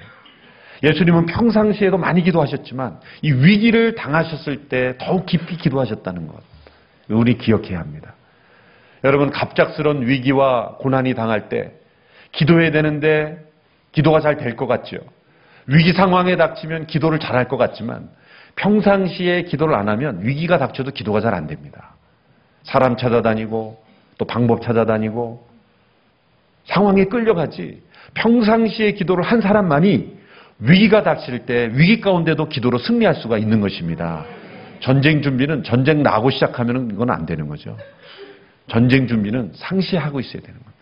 예수님은 0.82 1.26
평상시에도 1.26 1.96
많이 1.98 2.22
기도하셨지만 2.22 3.00
이 3.22 3.32
위기를 3.32 3.94
당하셨을 3.94 4.68
때 4.68 4.96
더욱 4.98 5.26
깊이 5.26 5.56
기도하셨다는 5.56 6.28
것. 6.28 6.36
우리 7.08 7.38
기억해야 7.38 7.80
합니다. 7.80 8.14
여러분 9.04 9.30
갑작스런 9.30 10.06
위기와 10.06 10.76
고난이 10.78 11.14
당할 11.14 11.48
때 11.48 11.72
기도해야 12.32 12.70
되는데 12.70 13.38
기도가 13.92 14.20
잘 14.20 14.36
될 14.36 14.56
것 14.56 14.66
같죠. 14.66 14.98
위기 15.66 15.92
상황에 15.92 16.36
닥치면 16.36 16.86
기도를 16.86 17.18
잘 17.18 17.34
할 17.36 17.48
것 17.48 17.56
같지만 17.56 18.10
평상시에 18.56 19.42
기도를 19.42 19.74
안 19.74 19.88
하면 19.88 20.20
위기가 20.22 20.58
닥쳐도 20.58 20.92
기도가 20.92 21.20
잘 21.20 21.34
안 21.34 21.46
됩니다. 21.46 21.85
사람 22.66 22.96
찾아다니고 22.96 23.82
또 24.18 24.24
방법 24.24 24.62
찾아다니고 24.62 25.46
상황에 26.64 27.04
끌려가지 27.04 27.82
평상시에 28.14 28.92
기도를 28.92 29.24
한 29.24 29.40
사람만이 29.40 30.16
위기가 30.58 31.02
닥칠 31.02 31.46
때 31.46 31.70
위기 31.74 32.00
가운데도 32.00 32.48
기도로 32.48 32.78
승리할 32.78 33.14
수가 33.14 33.38
있는 33.38 33.60
것입니다. 33.60 34.24
전쟁 34.80 35.22
준비는 35.22 35.62
전쟁 35.62 36.02
나고 36.02 36.30
시작하면 36.30 36.90
이건 36.92 37.10
안 37.10 37.24
되는 37.24 37.48
거죠. 37.48 37.76
전쟁 38.68 39.06
준비는 39.06 39.52
상시하고 39.54 40.20
있어야 40.20 40.42
되는 40.42 40.58
겁니다. 40.58 40.76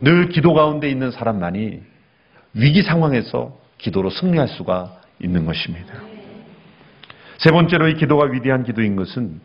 늘 0.00 0.28
기도 0.28 0.52
가운데 0.52 0.90
있는 0.90 1.10
사람만이 1.10 1.80
위기 2.54 2.82
상황에서 2.82 3.56
기도로 3.78 4.10
승리할 4.10 4.48
수가 4.48 5.00
있는 5.20 5.44
것입니다. 5.44 5.94
세 7.38 7.50
번째로 7.50 7.88
이 7.88 7.94
기도가 7.94 8.26
위대한 8.26 8.64
기도인 8.64 8.96
것은 8.96 9.40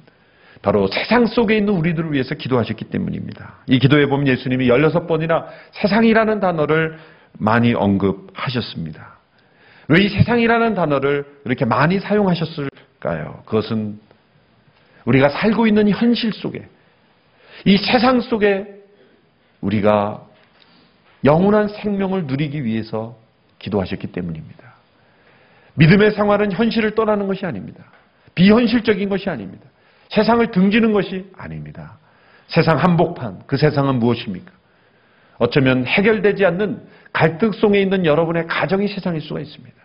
바로 0.61 0.87
세상 0.87 1.25
속에 1.25 1.57
있는 1.57 1.73
우리들을 1.73 2.11
위해서 2.11 2.35
기도하셨기 2.35 2.85
때문입니다. 2.85 3.55
이 3.67 3.79
기도에 3.79 4.07
보면 4.07 4.27
예수님이 4.27 4.67
16번이나 4.67 5.45
세상이라는 5.71 6.39
단어를 6.39 6.97
많이 7.37 7.73
언급하셨습니다. 7.73 9.19
왜 9.89 10.03
이 10.03 10.09
세상이라는 10.09 10.75
단어를 10.75 11.25
이렇게 11.45 11.65
많이 11.65 11.99
사용하셨을까요? 11.99 13.41
그것은 13.45 13.99
우리가 15.05 15.29
살고 15.29 15.65
있는 15.65 15.89
현실 15.89 16.31
속에 16.31 16.67
이 17.65 17.77
세상 17.77 18.21
속에 18.21 18.67
우리가 19.61 20.23
영원한 21.25 21.67
생명을 21.69 22.25
누리기 22.25 22.63
위해서 22.63 23.17
기도하셨기 23.57 24.07
때문입니다. 24.07 24.73
믿음의 25.73 26.11
생활은 26.11 26.51
현실을 26.51 26.93
떠나는 26.95 27.27
것이 27.27 27.45
아닙니다. 27.45 27.83
비현실적인 28.35 29.09
것이 29.09 29.29
아닙니다. 29.29 29.65
세상을 30.09 30.51
등지는 30.51 30.91
것이 30.91 31.29
아닙니다. 31.37 31.97
세상 32.47 32.77
한복판, 32.77 33.43
그 33.45 33.57
세상은 33.57 33.99
무엇입니까? 33.99 34.51
어쩌면 35.37 35.85
해결되지 35.85 36.45
않는 36.45 36.81
갈등 37.13 37.51
속에 37.51 37.81
있는 37.81 38.05
여러분의 38.05 38.47
가정이 38.47 38.87
세상일 38.87 39.21
수가 39.21 39.39
있습니다. 39.39 39.77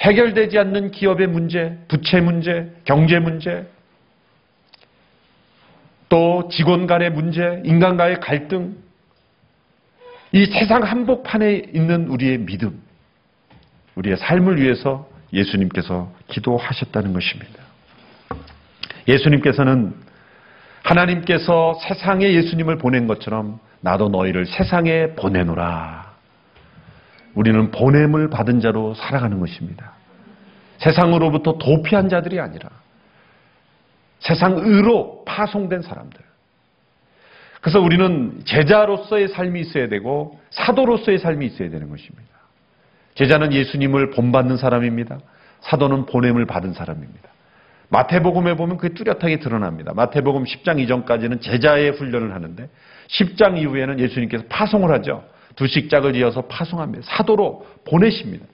해결되지 0.00 0.58
않는 0.58 0.92
기업의 0.92 1.26
문제, 1.26 1.76
부채 1.88 2.20
문제, 2.20 2.72
경제 2.84 3.18
문제, 3.18 3.66
또 6.08 6.48
직원 6.50 6.86
간의 6.86 7.10
문제, 7.10 7.60
인간 7.64 7.96
간의 7.96 8.20
갈등, 8.20 8.76
이 10.32 10.44
세상 10.46 10.82
한복판에 10.82 11.70
있는 11.74 12.06
우리의 12.08 12.38
믿음, 12.38 12.80
우리의 13.96 14.16
삶을 14.16 14.60
위해서 14.60 15.08
예수님께서 15.32 16.12
기도하셨다는 16.28 17.12
것입니다. 17.12 17.67
예수님께서는 19.08 19.94
하나님께서 20.84 21.74
세상에 21.82 22.32
예수님을 22.32 22.78
보낸 22.78 23.06
것처럼 23.06 23.58
나도 23.80 24.08
너희를 24.08 24.46
세상에 24.46 25.14
보내노라. 25.14 26.12
우리는 27.34 27.70
보냄을 27.70 28.30
받은 28.30 28.60
자로 28.60 28.94
살아가는 28.94 29.38
것입니다. 29.40 29.92
세상으로부터 30.78 31.58
도피한 31.58 32.08
자들이 32.08 32.40
아니라 32.40 32.68
세상으로 34.20 35.24
파송된 35.24 35.82
사람들. 35.82 36.20
그래서 37.60 37.80
우리는 37.80 38.40
제자로서의 38.44 39.28
삶이 39.28 39.60
있어야 39.60 39.88
되고 39.88 40.40
사도로서의 40.50 41.18
삶이 41.18 41.46
있어야 41.46 41.70
되는 41.70 41.88
것입니다. 41.88 42.28
제자는 43.14 43.52
예수님을 43.52 44.10
본받는 44.10 44.56
사람입니다. 44.56 45.18
사도는 45.60 46.06
보냄을 46.06 46.46
받은 46.46 46.72
사람입니다. 46.72 47.28
마태복음에 47.90 48.54
보면 48.54 48.76
그게 48.76 48.94
뚜렷하게 48.94 49.38
드러납니다. 49.38 49.92
마태복음 49.94 50.44
10장 50.44 50.78
이전까지는 50.80 51.40
제자의 51.40 51.92
훈련을 51.92 52.34
하는데 52.34 52.68
10장 53.08 53.58
이후에는 53.58 53.98
예수님께서 54.00 54.44
파송을 54.48 54.92
하죠. 54.94 55.24
두 55.56 55.66
식작을 55.66 56.14
이어서 56.16 56.42
파송합니다. 56.42 57.04
사도로 57.06 57.66
보내십니다. 57.88 58.46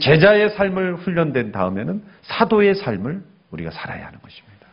제자의 0.00 0.50
삶을 0.50 0.96
훈련된 0.96 1.52
다음에는 1.52 2.02
사도의 2.22 2.76
삶을 2.76 3.22
우리가 3.50 3.70
살아야 3.70 4.06
하는 4.06 4.18
것입니다. 4.20 4.66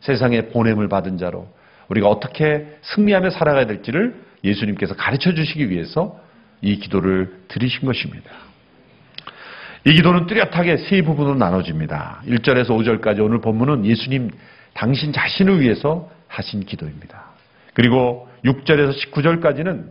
세상에 0.00 0.48
보냄을 0.48 0.88
받은 0.88 1.18
자로 1.18 1.48
우리가 1.88 2.08
어떻게 2.08 2.78
승리하며 2.82 3.30
살아가야 3.30 3.66
될지를 3.66 4.22
예수님께서 4.42 4.94
가르쳐 4.94 5.34
주시기 5.34 5.70
위해서 5.70 6.18
이 6.60 6.76
기도를 6.78 7.42
드리신 7.48 7.86
것입니다. 7.86 8.30
이 9.88 9.94
기도는 9.94 10.26
뚜렷하게 10.26 10.76
세 10.76 11.00
부분으로 11.00 11.36
나눠집니다. 11.36 12.20
1절에서 12.26 12.66
5절까지 12.66 13.24
오늘 13.24 13.40
본문은 13.40 13.86
예수님 13.86 14.30
당신 14.74 15.14
자신을 15.14 15.62
위해서 15.62 16.10
하신 16.26 16.66
기도입니다. 16.66 17.24
그리고 17.72 18.28
6절에서 18.44 18.92
19절까지는 18.92 19.86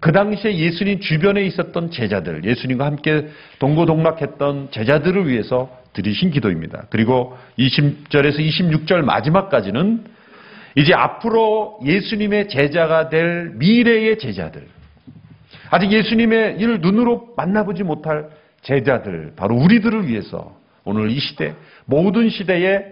그 0.00 0.12
당시에 0.12 0.56
예수님 0.56 1.00
주변에 1.00 1.44
있었던 1.44 1.90
제자들, 1.90 2.46
예수님과 2.46 2.86
함께 2.86 3.28
동고동락했던 3.58 4.70
제자들을 4.70 5.28
위해서 5.28 5.70
드리신 5.92 6.30
기도입니다. 6.30 6.86
그리고 6.88 7.36
20절에서 7.58 8.38
26절 8.38 9.02
마지막까지는 9.02 10.04
이제 10.76 10.94
앞으로 10.94 11.80
예수님의 11.84 12.48
제자가 12.48 13.10
될 13.10 13.52
미래의 13.56 14.18
제자들, 14.18 14.66
아직 15.68 15.92
예수님의 15.92 16.56
이를 16.60 16.80
눈으로 16.80 17.34
만나보지 17.36 17.82
못할 17.82 18.30
제자들, 18.64 19.34
바로 19.36 19.54
우리들을 19.56 20.08
위해서 20.08 20.56
오늘 20.84 21.10
이 21.10 21.18
시대, 21.18 21.54
모든 21.86 22.28
시대에 22.28 22.82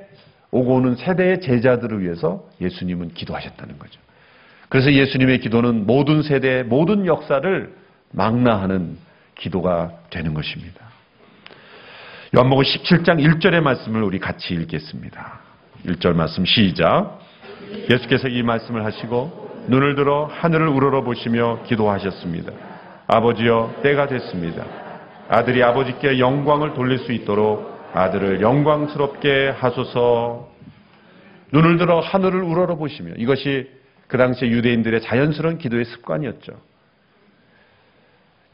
오고 0.50 0.74
오는 0.74 0.94
세대의 0.94 1.40
제자들을 1.40 2.02
위해서 2.02 2.46
예수님은 2.60 3.14
기도하셨다는 3.14 3.78
거죠. 3.78 4.00
그래서 4.68 4.92
예수님의 4.92 5.40
기도는 5.40 5.86
모든 5.86 6.22
세대, 6.22 6.62
모든 6.62 7.06
역사를 7.06 7.74
망라하는 8.10 8.98
기도가 9.34 9.92
되는 10.10 10.34
것입니다. 10.34 10.80
요한복음 12.34 12.64
17장 12.64 13.20
1절의 13.20 13.60
말씀을 13.60 14.02
우리 14.02 14.18
같이 14.18 14.54
읽겠습니다. 14.54 15.40
1절 15.86 16.14
말씀 16.14 16.44
시작. 16.44 17.18
예수께서 17.90 18.28
이 18.28 18.42
말씀을 18.42 18.84
하시고 18.84 19.66
눈을 19.68 19.94
들어 19.94 20.26
하늘을 20.26 20.68
우러러 20.68 21.02
보시며 21.02 21.62
기도하셨습니다. 21.64 22.52
아버지여 23.06 23.80
때가 23.82 24.06
됐습니다. 24.06 24.81
아들이 25.28 25.62
아버지께 25.62 26.18
영광을 26.18 26.74
돌릴 26.74 26.98
수 26.98 27.12
있도록 27.12 27.72
아들을 27.94 28.40
영광스럽게 28.40 29.50
하소서. 29.50 30.50
눈을 31.52 31.76
들어 31.76 32.00
하늘을 32.00 32.42
우러러 32.42 32.76
보시며 32.76 33.12
이것이 33.16 33.70
그 34.08 34.16
당시 34.16 34.46
유대인들의 34.46 35.02
자연스러운 35.02 35.58
기도의 35.58 35.84
습관이었죠. 35.84 36.52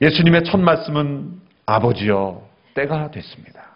예수님의 0.00 0.44
첫 0.44 0.58
말씀은 0.58 1.40
아버지여 1.66 2.48
때가 2.74 3.10
됐습니다. 3.10 3.68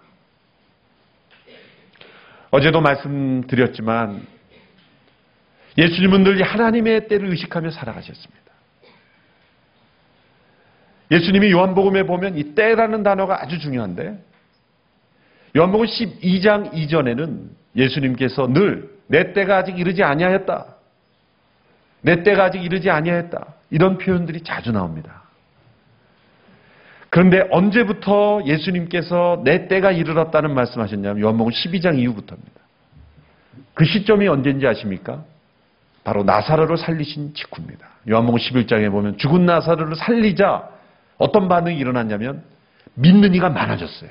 어제도 2.50 2.81
말씀드렸지만 2.81 4.26
예수님은 5.78 6.24
늘 6.24 6.42
하나님의 6.42 7.09
때를 7.09 7.31
의식하며 7.31 7.70
살아가셨습니다. 7.70 8.41
예수님이 11.12 11.53
요한복음에 11.53 12.03
보면 12.05 12.37
이 12.37 12.55
때라는 12.57 13.05
단어가 13.05 13.40
아주 13.40 13.61
중요한데 13.61 14.18
요한복음 15.57 15.87
12장 15.87 16.75
이전에는 16.75 17.51
예수님께서 17.77 18.48
늘 18.48 18.92
내 19.12 19.35
때가 19.35 19.59
아직 19.59 19.79
이르지 19.79 20.03
아니하였다. 20.03 20.66
내 22.01 22.22
때가 22.22 22.44
아직 22.44 22.64
이르지 22.64 22.88
아니하였다. 22.88 23.46
이런 23.68 23.98
표현들이 23.98 24.42
자주 24.42 24.72
나옵니다. 24.72 25.25
그런데 27.11 27.46
언제부터 27.51 28.40
예수님께서 28.46 29.42
내 29.44 29.68
때가 29.68 29.92
이르렀다는 29.92 30.55
말씀하셨냐면 30.55 31.20
요한복음 31.20 31.53
12장 31.53 31.98
이후부터입니다. 31.98 32.61
그 33.75 33.85
시점이 33.85 34.27
언제인지 34.29 34.66
아십니까? 34.66 35.25
바로 36.05 36.25
나사로를 36.25 36.79
살리신 36.79 37.35
직후입니다. 37.35 37.87
요한복음 38.09 38.40
11장에 38.40 38.90
보면 38.90 39.18
죽은 39.18 39.44
나사로를 39.44 39.94
살리자 39.96 40.70
어떤 41.22 41.48
반응이 41.48 41.78
일어났냐면 41.78 42.42
믿는 42.94 43.35
이가 43.35 43.48
많아졌어요. 43.48 44.11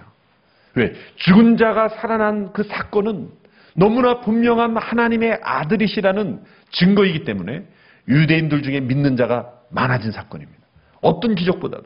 왜? 0.76 0.94
죽은 1.16 1.58
자가 1.58 1.90
살아난 1.90 2.54
그 2.54 2.64
사건은 2.64 3.30
너무나 3.76 4.22
분명한 4.22 4.78
하나님의 4.78 5.40
아들이시라는 5.44 6.42
증거이기 6.72 7.26
때문에 7.26 7.66
유대인들 8.08 8.64
중에 8.64 8.80
믿는 8.80 9.18
자가 9.18 9.52
많아진 9.70 10.12
사건입니다. 10.12 10.62
어떤 11.02 11.36
기적보다도 11.36 11.84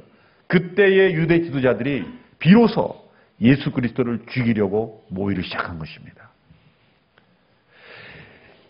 그때의 0.48 1.16
유대 1.16 1.42
지도자들이 1.42 2.06
비로소 2.38 3.10
예수 3.42 3.72
그리스도를 3.72 4.22
죽이려고 4.30 5.06
모이를 5.10 5.44
시작한 5.44 5.80
것입니다. 5.80 6.30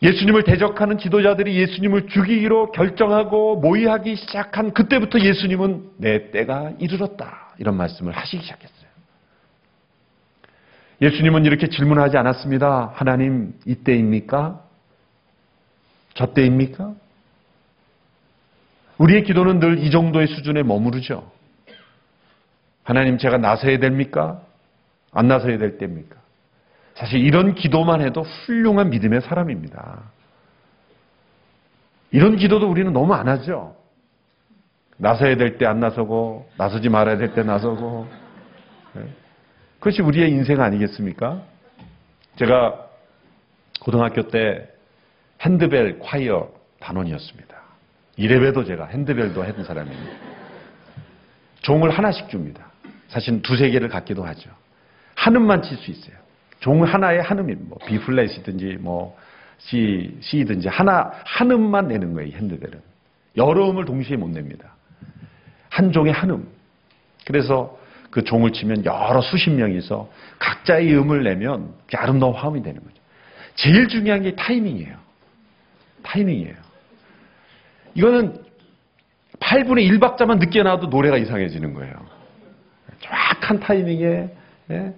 예수님을 0.01 0.43
대적하는 0.43 0.97
지도자들이 0.97 1.55
예수님을 1.55 2.07
죽이기로 2.07 2.71
결정하고 2.71 3.59
모의하기 3.59 4.15
시작한 4.15 4.73
그때부터 4.73 5.19
예수님은 5.19 5.91
내 5.97 6.31
때가 6.31 6.73
이르렀다. 6.79 7.53
이런 7.57 7.75
말씀을 7.77 8.13
하시기 8.13 8.43
시작했어요. 8.43 8.85
예수님은 11.01 11.45
이렇게 11.45 11.67
질문하지 11.67 12.17
않았습니다. 12.17 12.91
하나님, 12.93 13.53
이때입니까? 13.65 14.61
저 16.13 16.33
때입니까? 16.33 16.93
우리의 18.97 19.23
기도는 19.23 19.59
늘 19.59 19.77
이 19.79 19.91
정도의 19.91 20.27
수준에 20.27 20.63
머무르죠. 20.63 21.29
하나님, 22.83 23.17
제가 23.17 23.37
나서야 23.37 23.79
됩니까? 23.79 24.41
안 25.11 25.27
나서야 25.27 25.57
될 25.57 25.77
때입니까? 25.77 26.15
사실 26.95 27.19
이런 27.19 27.53
기도만 27.55 28.01
해도 28.01 28.21
훌륭한 28.21 28.89
믿음의 28.89 29.21
사람입니다. 29.21 30.03
이런 32.11 32.37
기도도 32.37 32.69
우리는 32.69 32.91
너무 32.93 33.13
안 33.13 33.27
하죠. 33.27 33.75
나서야 34.97 35.35
될 35.35 35.57
때 35.57 35.65
안 35.65 35.81
나서고, 35.81 36.49
나서지 36.57 36.87
말아야 36.87 37.17
될 37.17 37.33
때 37.33 37.43
나서고. 37.43 38.07
네. 38.93 39.01
그것이 39.79 40.01
우리의 40.01 40.31
인생 40.31 40.61
아니겠습니까? 40.61 41.41
제가 42.37 42.87
고등학교 43.81 44.29
때 44.29 44.69
핸드벨 45.41 45.99
콰이어 45.99 46.49
단원이었습니다. 46.79 47.55
이래봬도 48.15 48.63
제가 48.63 48.85
핸드벨도 48.85 49.43
했던 49.43 49.65
사람입니다. 49.65 50.11
종을 51.61 51.89
하나씩 51.89 52.29
줍니다. 52.29 52.71
사실 53.09 53.41
두세 53.41 53.69
개를 53.69 53.89
갖기도 53.89 54.23
하죠. 54.23 54.49
한음만 55.15 55.61
칠 55.63 55.77
수 55.77 55.91
있어요. 55.91 56.15
종 56.59 56.83
하나에 56.83 57.19
한음이 57.19 57.55
뭐 57.55 57.77
B 57.85 57.99
플랫이든지 57.99 58.77
뭐 58.79 59.17
C, 59.57 60.17
C든지 60.21 60.67
하나 60.67 61.11
한음만 61.25 61.87
내는 61.87 62.13
거예요. 62.13 62.35
핸드벨은 62.35 62.81
여러 63.37 63.69
음을 63.69 63.85
동시에 63.85 64.17
못 64.17 64.29
냅니다. 64.29 64.73
한 65.69 65.91
종의 65.91 66.13
한음. 66.13 66.47
그래서 67.25 67.77
그 68.09 68.23
종을 68.23 68.53
치면 68.53 68.85
여러 68.85 69.21
수십 69.21 69.49
명이서 69.49 70.09
각자의 70.39 70.95
음을 70.97 71.23
내면 71.23 71.73
아름다운 71.93 72.33
화음이 72.33 72.63
되는 72.63 72.81
거죠. 72.81 72.95
제일 73.55 73.87
중요한 73.87 74.21
게 74.21 74.35
타이밍이에요. 74.35 74.95
타이밍이에요. 76.03 76.55
이거는 77.95 78.41
8분의 79.39 79.89
1박자만 79.99 80.39
늦게 80.39 80.63
나와도 80.63 80.87
노래가 80.87 81.17
이상해지는 81.17 81.73
거예요. 81.73 81.93
정확한 82.99 83.59
타이밍에 83.59 84.29
예? 84.71 84.93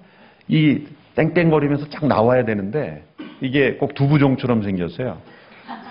이 0.47 0.85
땡땡거리면서 1.17 1.89
쫙 1.89 2.05
나와야 2.05 2.45
되는데 2.45 3.03
이게 3.41 3.75
꼭 3.75 3.95
두부종처럼 3.95 4.61
생겼어요. 4.63 5.19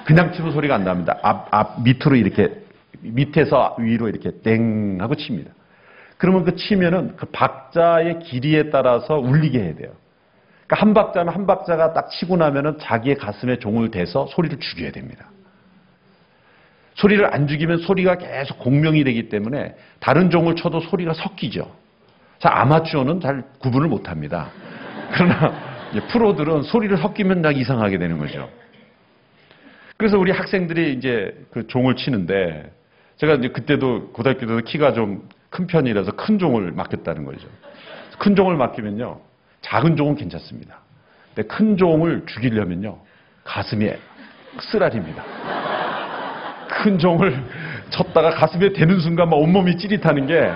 그냥 0.07 0.33
치면 0.33 0.53
소리가 0.53 0.77
안 0.77 0.85
납니다. 0.85 1.19
앞, 1.23 1.49
앞 1.51 1.83
밑으로 1.83 2.15
이렇게 2.15 2.63
밑에서 3.01 3.77
위로 3.79 4.09
이렇게 4.09 4.31
땡 4.43 4.99
하고 5.01 5.17
칩니다. 5.17 5.51
그러면 6.17 6.45
그 6.45 6.55
치면은 6.55 7.17
그 7.17 7.27
박자의 7.27 8.21
길이에 8.21 8.71
따라서 8.71 9.17
울리게 9.19 9.59
해야 9.59 9.75
돼요. 9.75 9.91
그러니까 10.67 10.87
한 10.87 10.95
박자면 10.95 11.35
한 11.35 11.47
박자가 11.47 11.93
딱 11.93 12.09
치고 12.11 12.37
나면은 12.37 12.79
자기의 12.79 13.17
가슴에 13.17 13.59
종을 13.59 13.91
대서 13.91 14.27
소리를 14.31 14.59
죽여야 14.59 14.93
됩니다. 14.93 15.27
소리를 16.95 17.35
안 17.35 17.47
죽이면 17.47 17.79
소리가 17.79 18.17
계속 18.17 18.59
공명이 18.61 19.05
되기 19.05 19.29
때문에 19.29 19.75
다른 20.01 20.31
종을 20.31 20.57
쳐도 20.57 20.81
소리가 20.81 21.13
섞이죠. 21.13 21.71
자, 22.39 22.51
아마추어는 22.53 23.21
잘 23.21 23.45
구분을 23.59 23.89
못 23.89 24.09
합니다. 24.09 24.51
그러나 25.13 25.53
프로들은 26.13 26.63
소리를 26.63 26.97
섞이면 26.97 27.43
딱 27.43 27.57
이상하게 27.57 27.99
되는 27.99 28.19
거죠. 28.19 28.51
그래서 29.97 30.19
우리 30.19 30.31
학생들이 30.31 30.93
이제 30.95 31.35
그 31.51 31.67
종을 31.67 31.97
치는데 31.97 32.71
제가 33.17 33.35
이제 33.35 33.49
그때도 33.49 34.13
고등학교 34.13 34.41
때도 34.41 34.59
키가 34.61 34.93
좀 34.93 35.37
큰 35.57 35.67
편이라서 35.67 36.13
큰 36.13 36.39
종을 36.39 36.73
맡겼다는 36.73 37.25
거죠. 37.25 37.49
큰 38.19 38.37
종을 38.37 38.57
맡기면요. 38.57 39.21
작은 39.63 39.97
종은 39.97 40.17
괜찮습니다. 40.17 40.81
근데 41.35 41.49
큰 41.49 41.79
종을 41.79 42.25
죽이려면요. 42.27 42.99
가슴이 43.45 43.91
쓰라립니다. 44.61 45.25
큰 46.69 46.99
종을 46.99 47.43
쳤다가 47.89 48.31
가슴에 48.31 48.73
대는 48.75 49.01
순간 49.01 49.31
막 49.31 49.37
온몸이 49.37 49.79
찌릿하는 49.79 50.27
게, 50.27 50.53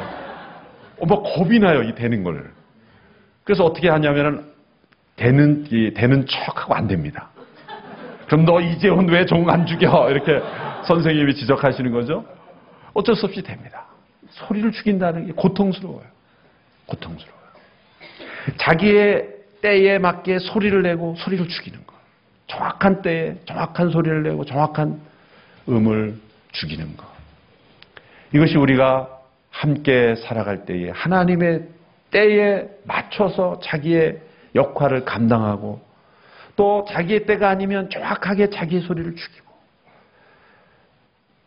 어, 0.99 1.07
막 1.07 1.23
겁이 1.23 1.59
나요, 1.61 1.83
이 1.83 1.95
대는 1.95 2.23
걸. 2.23 2.53
그래서 3.51 3.65
어떻게 3.65 3.89
하냐면은, 3.89 4.45
이, 5.73 5.93
대는 5.93 6.25
척하고 6.25 6.73
안 6.73 6.87
됩니다. 6.87 7.31
그럼 8.29 8.45
너 8.45 8.61
이재훈 8.61 9.09
왜 9.09 9.27
종 9.27 9.51
안 9.51 9.67
죽여? 9.67 10.09
이렇게 10.09 10.41
선생님이 10.85 11.35
지적하시는 11.35 11.91
거죠? 11.91 12.25
어쩔 12.95 13.17
수 13.17 13.27
없이 13.27 13.43
됩니다. 13.43 13.87
소리를 14.31 14.71
죽인다는 14.71 15.27
게 15.27 15.33
고통스러워요. 15.33 16.05
고통스러워요. 16.87 17.43
자기의 18.59 19.27
때에 19.63 19.99
맞게 19.99 20.39
소리를 20.39 20.81
내고 20.83 21.17
소리를 21.19 21.49
죽이는 21.49 21.81
거. 21.85 21.95
정확한 22.47 23.03
때에 23.03 23.35
정확한 23.47 23.91
소리를 23.91 24.23
내고 24.23 24.45
정확한 24.45 25.01
음을 25.69 26.15
죽이는 26.53 26.97
것. 26.97 27.05
이것이 28.33 28.57
우리가 28.57 29.09
함께 29.51 30.15
살아갈 30.15 30.67
때에 30.67 30.91
하나님의 30.91 31.80
때에 32.11 32.68
맞춰서 32.85 33.59
자기의 33.62 34.20
역할을 34.55 35.05
감당하고 35.05 35.81
또 36.57 36.85
자기의 36.88 37.27
때가 37.27 37.49
아니면 37.49 37.88
정확하게 37.90 38.51
자기의 38.51 38.83
소리를 38.83 39.14
죽이고 39.14 39.46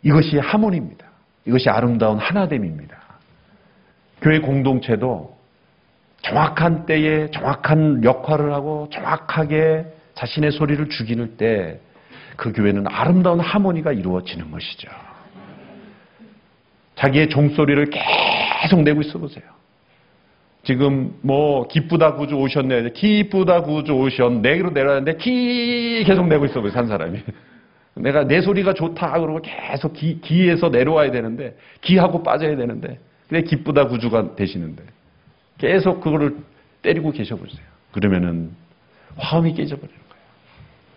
이것이 0.01 0.37
하모니입니다. 0.37 1.05
이것이 1.45 1.69
아름다운 1.69 2.17
하나됨입니다. 2.17 2.97
교회 4.21 4.39
공동체도 4.39 5.37
정확한 6.21 6.85
때에 6.85 7.29
정확한 7.31 8.03
역할을 8.03 8.53
하고 8.53 8.87
정확하게 8.91 9.85
자신의 10.15 10.51
소리를 10.51 10.87
죽이는 10.89 11.37
때 11.37 11.79
그 12.35 12.51
교회는 12.51 12.87
아름다운 12.87 13.39
하모니가 13.39 13.93
이루어지는 13.93 14.51
것이죠. 14.51 14.89
자기의 16.95 17.29
종소리를 17.29 17.89
계속 18.61 18.81
내고 18.81 19.01
있어 19.01 19.17
보세요. 19.19 19.43
지금 20.63 21.13
뭐 21.21 21.67
기쁘다 21.67 22.15
구주 22.15 22.35
오셨네. 22.35 22.91
기쁘다 22.91 23.63
구주 23.63 23.93
오셨네. 23.93 24.57
로 24.59 24.69
내려왔는데 24.71 25.17
기 25.17 26.03
계속 26.05 26.27
내고 26.27 26.45
있어. 26.45 26.61
한 26.61 26.87
사람이. 26.87 27.19
내가 27.95 28.23
내 28.25 28.41
소리가 28.41 28.73
좋다 28.73 29.19
그러고 29.19 29.39
계속 29.41 29.93
기, 29.93 30.19
기에서 30.21 30.69
내려와야 30.69 31.11
되는데 31.11 31.55
기하고 31.81 32.23
빠져야 32.23 32.55
되는데 32.55 32.97
그래 33.27 33.43
기쁘다 33.43 33.87
구주가 33.87 34.35
되시는데 34.35 34.83
계속 35.59 36.01
그거를 36.01 36.37
때리고 36.81 37.11
계셔 37.11 37.35
보세요. 37.35 37.61
그러면은 37.91 38.51
화음이 39.17 39.53
깨져버리는 39.53 39.99
거예요. 40.09 40.23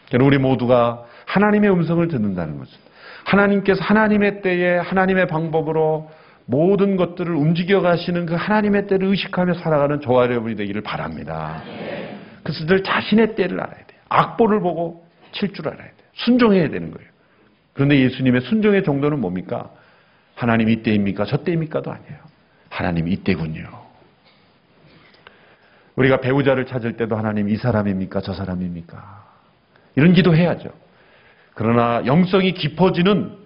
그러니까 0.08 0.26
우리 0.26 0.38
모두가 0.38 1.04
하나님의 1.26 1.70
음성을 1.70 2.06
듣는다는 2.08 2.58
것은 2.58 2.78
하나님께서 3.24 3.82
하나님의 3.82 4.40
때에 4.42 4.78
하나님의 4.78 5.26
방법으로 5.26 6.08
모든 6.46 6.96
것들을 6.96 7.34
움직여 7.34 7.80
가시는 7.80 8.26
그 8.26 8.34
하나님의 8.34 8.86
때를 8.86 9.08
의식하며 9.08 9.54
살아가는 9.54 10.00
저와 10.00 10.24
여러분이 10.24 10.54
되기를 10.56 10.82
바랍니다. 10.82 11.62
그래서 12.42 12.64
늘 12.66 12.82
자신의 12.82 13.34
때를 13.34 13.60
알아야 13.60 13.84
돼요. 13.86 14.00
악보를 14.08 14.60
보고 14.60 15.04
칠 15.32 15.52
줄 15.52 15.68
알아야 15.68 15.82
돼요. 15.82 15.96
순종해야 16.14 16.70
되는 16.70 16.92
거예요. 16.92 17.10
그런데 17.74 17.98
예수님의 18.00 18.42
순종의 18.42 18.84
정도는 18.84 19.20
뭡니까? 19.20 19.70
하나님 20.34 20.68
이때입니까? 20.68 21.24
저 21.24 21.38
때입니까도 21.38 21.90
아니에요. 21.90 22.18
하나님 22.70 23.08
이때군요. 23.08 23.68
우리가 25.96 26.20
배우자를 26.20 26.66
찾을 26.66 26.96
때도 26.96 27.16
하나님 27.16 27.48
이 27.48 27.56
사람입니까? 27.56 28.20
저 28.20 28.34
사람입니까? 28.34 29.24
이런 29.96 30.12
기도 30.12 30.34
해야죠. 30.36 30.70
그러나 31.54 32.04
영성이 32.06 32.52
깊어지는 32.52 33.36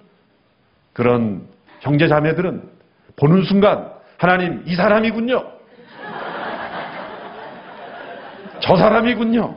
그런 0.92 1.46
형제 1.80 2.08
자매들은 2.08 2.79
보는 3.20 3.44
순간 3.44 3.92
하나님 4.16 4.62
이 4.66 4.74
사람이군요. 4.74 5.44
저 8.60 8.76
사람이군요. 8.76 9.54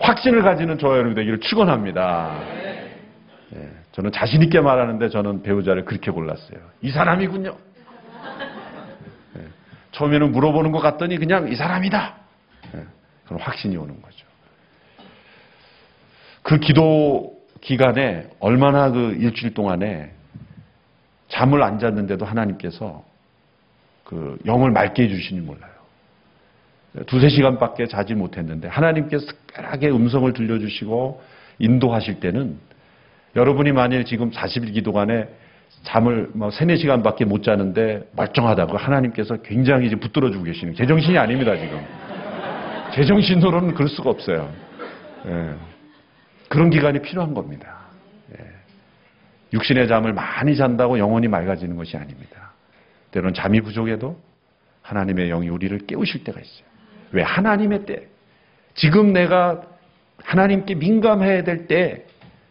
확신을 0.00 0.42
가지는 0.42 0.78
저와 0.78 0.96
여러분 0.96 1.14
되기를 1.14 1.40
축원합니다. 1.40 2.38
예, 3.56 3.70
저는 3.92 4.12
자신 4.12 4.42
있게 4.42 4.60
말하는데 4.60 5.08
저는 5.08 5.42
배우자를 5.42 5.84
그렇게 5.86 6.10
골랐어요. 6.10 6.58
이 6.82 6.90
사람이군요. 6.90 7.56
예, 9.38 9.46
처음에는 9.92 10.32
물어보는 10.32 10.72
것 10.72 10.80
같더니 10.80 11.16
그냥 11.16 11.48
이 11.48 11.54
사람이다. 11.54 12.14
예, 12.74 12.84
그런 13.24 13.40
확신이 13.40 13.76
오는 13.76 14.00
거죠. 14.02 14.26
그 16.42 16.58
기도 16.58 17.38
기간에 17.62 18.28
얼마나 18.40 18.90
그 18.90 19.16
일주일 19.18 19.54
동안에 19.54 20.12
잠을 21.34 21.64
안 21.64 21.80
잤는데도 21.80 22.24
하나님께서 22.24 23.02
그 24.04 24.38
영을 24.46 24.70
맑게 24.70 25.02
해주시니 25.02 25.40
몰라요. 25.40 25.72
두세 27.06 27.28
시간밖에 27.28 27.86
자지 27.86 28.14
못했는데 28.14 28.68
하나님께서 28.68 29.26
특별하게 29.26 29.90
음성을 29.90 30.32
들려주시고 30.32 31.20
인도하실 31.58 32.20
때는 32.20 32.56
여러분이 33.34 33.72
만일 33.72 34.04
지금 34.04 34.30
40일 34.30 34.72
기도간에 34.74 35.26
잠을 35.82 36.30
뭐 36.34 36.52
3, 36.52 36.68
4시간밖에 36.68 37.24
못 37.24 37.42
자는데 37.42 38.08
멀쩡하다고 38.12 38.76
하나님께서 38.76 39.38
굉장히 39.42 39.88
지금 39.88 40.00
붙들어 40.00 40.30
주고 40.30 40.44
계시는 40.44 40.76
제정신이 40.76 41.18
아닙니다, 41.18 41.56
지금. 41.56 41.84
제정신으로는 42.94 43.74
그럴 43.74 43.88
수가 43.88 44.10
없어요. 44.10 44.52
예. 45.26 45.50
그런 46.48 46.70
기간이 46.70 47.02
필요한 47.02 47.34
겁니다. 47.34 47.83
예. 49.54 49.56
육신의 49.56 49.88
잠을 49.88 50.12
많이 50.12 50.56
잔다고 50.56 50.98
영혼이 50.98 51.28
맑아지는 51.28 51.76
것이 51.76 51.96
아닙니다. 51.96 52.52
때로는 53.12 53.34
잠이 53.34 53.60
부족해도 53.60 54.20
하나님의 54.82 55.28
영이 55.28 55.48
우리를 55.48 55.78
깨우실 55.86 56.24
때가 56.24 56.40
있어요. 56.40 56.66
왜? 57.12 57.22
하나님의 57.22 57.86
때. 57.86 58.08
지금 58.74 59.12
내가 59.12 59.62
하나님께 60.22 60.74
민감해야 60.74 61.44
될 61.44 61.66
때, 61.66 62.04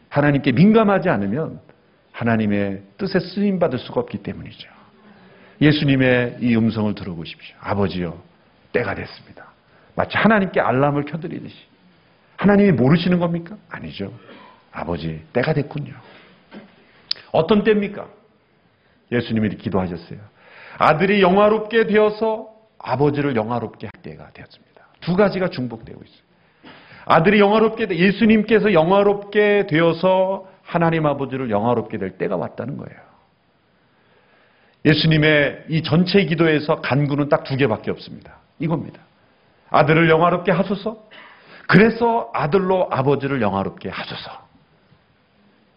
하나님께 0.10 0.52
민감하지 0.52 1.10
않으면 1.10 1.60
하나님의 2.12 2.82
뜻에 2.98 3.20
쓰임 3.20 3.60
받을 3.60 3.80
수가 3.80 4.02
없기 4.02 4.20
때문이죠. 4.20 4.70
예수님의 5.62 6.38
이 6.42 6.56
음성을 6.56 6.94
들어보십시오. 6.96 7.56
아버지요, 7.60 8.22
때가 8.72 8.96
됐습니다. 8.96 9.52
마치 9.96 10.18
하나님께 10.18 10.60
알람을 10.60 11.06
켜드리듯이. 11.06 11.56
하나님이 12.38 12.72
모르시는 12.72 13.20
겁니까? 13.20 13.58
아니죠. 13.70 14.14
아버지, 14.72 15.24
때가 15.34 15.54
됐군요. 15.54 15.94
어떤 17.34 17.64
때입니까? 17.64 18.08
예수님이 19.12 19.50
기도하셨어요. 19.58 20.20
아들이 20.78 21.22
영화롭게 21.22 21.88
되어서 21.88 22.50
아버지를 22.80 23.36
영화롭게 23.36 23.88
할 23.94 24.02
때가 24.02 24.32
되었습니다. 24.32 24.88
두 25.02 25.16
가지가 25.16 25.50
중복되고 25.50 26.02
있어요. 26.02 26.24
아들이 27.06 27.40
영화롭게 27.40 27.88
돼, 27.88 27.98
예수님께서 27.98 28.72
영화롭게 28.72 29.68
되어서 29.68 30.48
하나님 30.62 31.06
아버지를 31.06 31.50
영화롭게 31.50 31.98
될 31.98 32.18
때가 32.18 32.38
왔다는 32.38 32.78
거예요. 32.78 33.02
예수님의 34.86 35.66
이 35.70 35.84
전체 35.84 36.24
기도에서 36.26 36.82
간구는 36.82 37.30
딱 37.30 37.44
두 37.44 37.58
개밖에 37.58 37.92
없습니다. 37.92 38.38
이겁니다. 38.60 39.02
아들을 39.70 40.10
영화롭게 40.10 40.52
하소서. 40.52 41.04
그래서 41.68 42.30
아들로 42.34 42.90
아버지를 42.92 43.42
영화롭게 43.42 43.90
하소서. 43.90 44.48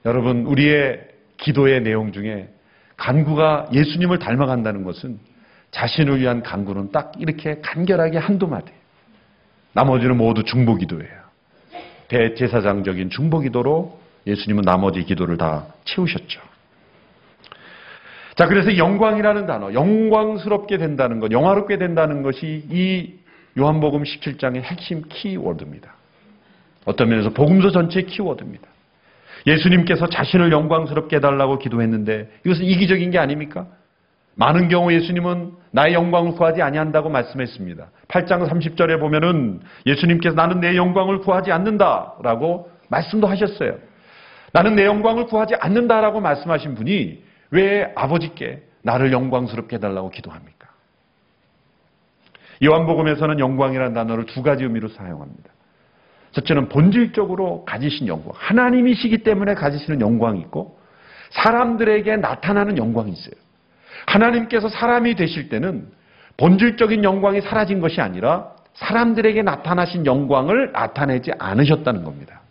여러분, 0.05 0.45
우리의 0.47 1.16
기도의 1.39 1.83
내용 1.83 2.13
중에 2.13 2.49
간구가 2.97 3.71
예수님을 3.73 4.19
닮아간다는 4.19 4.85
것은 4.85 5.19
자신을 5.71 6.21
위한 6.21 6.43
간구는 6.43 6.93
딱 6.93 7.13
이렇게 7.19 7.61
간결하게 7.63 8.19
한두 8.19 8.47
마디. 8.47 8.73
나머지는 9.73 10.17
모두 10.17 10.43
중보 10.43 10.77
기도예요. 10.77 11.27
대제사장적인 12.09 13.11
중보 13.11 13.41
기도로 13.41 13.99
예수님은 14.27 14.63
나머지 14.63 15.05
기도를 15.05 15.37
다 15.37 15.67
채우셨죠. 15.85 16.41
자, 18.37 18.47
그래서 18.47 18.77
영광이라는 18.77 19.47
단어, 19.47 19.73
영광스럽게 19.73 20.79
된다는 20.79 21.21
것, 21.21 21.33
영화롭게 21.33 21.79
된다는 21.79 22.23
것이 22.23 22.65
이 22.71 23.15
요한복음 23.59 24.03
17장의 24.03 24.63
핵심 24.63 25.03
키워드입니다. 25.09 25.95
어떤 26.85 27.09
면에서 27.09 27.31
복음서 27.31 27.71
전체의 27.71 28.07
키워드입니다. 28.07 28.69
예수님께서 29.47 30.09
자신을 30.09 30.51
영광스럽게 30.53 31.17
해달라고 31.17 31.59
기도했는데 31.59 32.29
이것은 32.45 32.65
이기적인 32.65 33.11
게 33.11 33.19
아닙니까? 33.19 33.67
많은 34.35 34.69
경우 34.69 34.93
예수님은 34.93 35.53
나의 35.71 35.95
영광을 35.95 36.33
구하지 36.33 36.61
아니한다고 36.63 37.09
말씀했습니다. 37.09 37.89
8장 38.09 38.49
30절에 38.49 39.01
보면은 39.01 39.61
예수님께서 39.87 40.35
나는 40.35 40.61
내 40.61 40.77
영광을 40.77 41.21
구하지 41.21 41.53
않는다라고 41.53 42.71
말씀도 42.89 43.27
하셨어요. 43.27 43.79
나는 44.53 44.75
내 44.77 44.85
영광을 44.85 45.27
구하지 45.27 45.55
않는다라고 45.55 46.21
말씀하신 46.21 46.75
분이 46.75 47.25
왜 47.51 47.93
아버지께 47.95 48.63
나를 48.83 49.13
영광스럽게 49.13 49.77
해달라고 49.77 50.11
기도합니까? 50.11 50.69
요한복음에서는 52.65 53.39
영광이라는 53.39 53.95
단어를 53.95 54.27
두 54.27 54.43
가지 54.43 54.65
의미로 54.65 54.89
사용합니다. 54.89 55.51
첫째는 56.37 56.69
본질적으로 56.69 57.65
가지신 57.65 58.09
영광. 58.09 58.33
하나님이시기 58.35 59.19
때문에 59.19 59.55
가지시는 59.55 60.03
영광이 60.03 60.39
있고 60.41 60.79
사람들에게 61.31 62.17
나타나는 62.17 62.77
영광이 62.77 63.11
있어요. 63.13 63.35
하나님께서 64.07 64.69
사람이 64.69 65.15
되실 65.15 65.49
때는 65.49 65.89
본질적인 66.37 67.05
영광이 67.05 67.41
사라진 67.41 67.81
것이 67.81 68.03
아니라 68.03 68.53
사람들에게 68.75 69.43
나타나신 69.43 70.05
영광을 70.05 70.73
나타내지 70.73 71.33
않으셨다는 71.39 72.05
겁니다. 72.05 72.43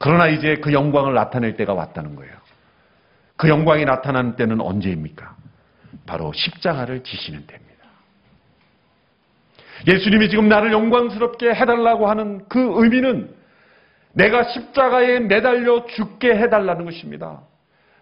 그러나 0.00 0.26
이제 0.26 0.56
그 0.56 0.72
영광을 0.72 1.14
나타낼 1.14 1.56
때가 1.56 1.74
왔다는 1.74 2.16
거예요. 2.16 2.32
그 3.36 3.48
영광이 3.48 3.84
나타나는 3.84 4.34
때는 4.34 4.60
언제입니까? 4.60 5.36
바로 6.04 6.32
십자가를 6.32 7.04
지시는 7.04 7.46
때입니다. 7.46 7.67
예수님이 9.86 10.28
지금 10.28 10.48
나를 10.48 10.72
영광스럽게 10.72 11.54
해달라고 11.54 12.08
하는 12.08 12.42
그 12.48 12.58
의미는 12.76 13.30
내가 14.12 14.44
십자가에 14.44 15.20
매달려 15.20 15.86
죽게 15.86 16.30
해달라는 16.30 16.84
것입니다. 16.84 17.42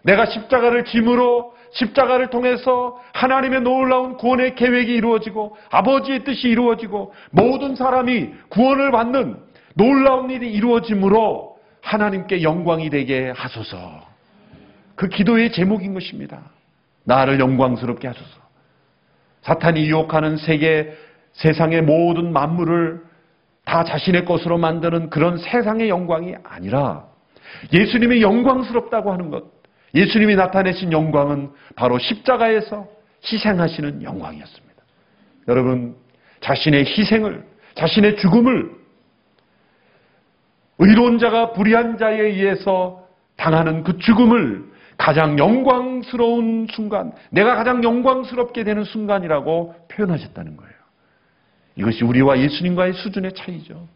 내가 0.03 0.25
십자가를 0.25 0.85
짐으로 0.85 1.53
십자가를 1.71 2.29
통해서 2.29 2.99
하나님의 3.13 3.61
놀라운 3.61 4.15
구원의 4.17 4.55
계획이 4.55 4.93
이루어지고 4.93 5.57
아버지의 5.69 6.23
뜻이 6.23 6.47
이루어지고 6.47 7.13
모든 7.31 7.75
사람이 7.75 8.31
구원을 8.49 8.91
받는 8.91 9.37
놀라운 9.75 10.29
일이 10.31 10.51
이루어짐으로 10.53 11.57
하나님께 11.81 12.41
영광이 12.41 12.89
되게 12.89 13.31
하소서. 13.35 13.77
그 14.95 15.07
기도의 15.09 15.51
제목인 15.51 15.93
것입니다. 15.93 16.41
나를 17.03 17.39
영광스럽게 17.39 18.07
하소서. 18.07 18.47
사탄이 19.41 19.85
유혹하는 19.85 20.37
세계 20.37 20.93
세상의 21.33 21.83
모든 21.83 22.33
만물을 22.33 23.01
다 23.65 23.83
자신의 23.83 24.25
것으로 24.25 24.57
만드는 24.57 25.09
그런 25.09 25.37
세상의 25.37 25.89
영광이 25.89 26.35
아니라 26.43 27.05
예수님이 27.73 28.21
영광스럽다고 28.21 29.11
하는 29.11 29.29
것, 29.29 29.43
예수님이 29.93 30.35
나타내신 30.35 30.91
영광은 30.91 31.51
바로 31.75 31.99
십자가에서 31.99 32.87
희생하시는 33.23 34.03
영광이었습니다. 34.03 34.83
여러분, 35.47 35.95
자신의 36.41 36.85
희생을, 36.85 37.45
자신의 37.75 38.17
죽음을 38.17 38.71
의로운 40.79 41.17
자가 41.19 41.53
불의한 41.53 41.97
자에 41.97 42.21
의해서 42.21 43.07
당하는 43.35 43.83
그 43.83 43.97
죽음을 43.97 44.65
가장 44.97 45.37
영광스러운 45.37 46.67
순간, 46.71 47.11
내가 47.29 47.55
가장 47.55 47.83
영광스럽게 47.83 48.63
되는 48.63 48.83
순간이라고 48.83 49.75
표현하셨다는 49.89 50.57
거예요. 50.57 50.76
이것이 51.77 52.03
우리와 52.03 52.39
예수님과의 52.39 52.93
수준의 52.93 53.33
차이죠. 53.33 53.87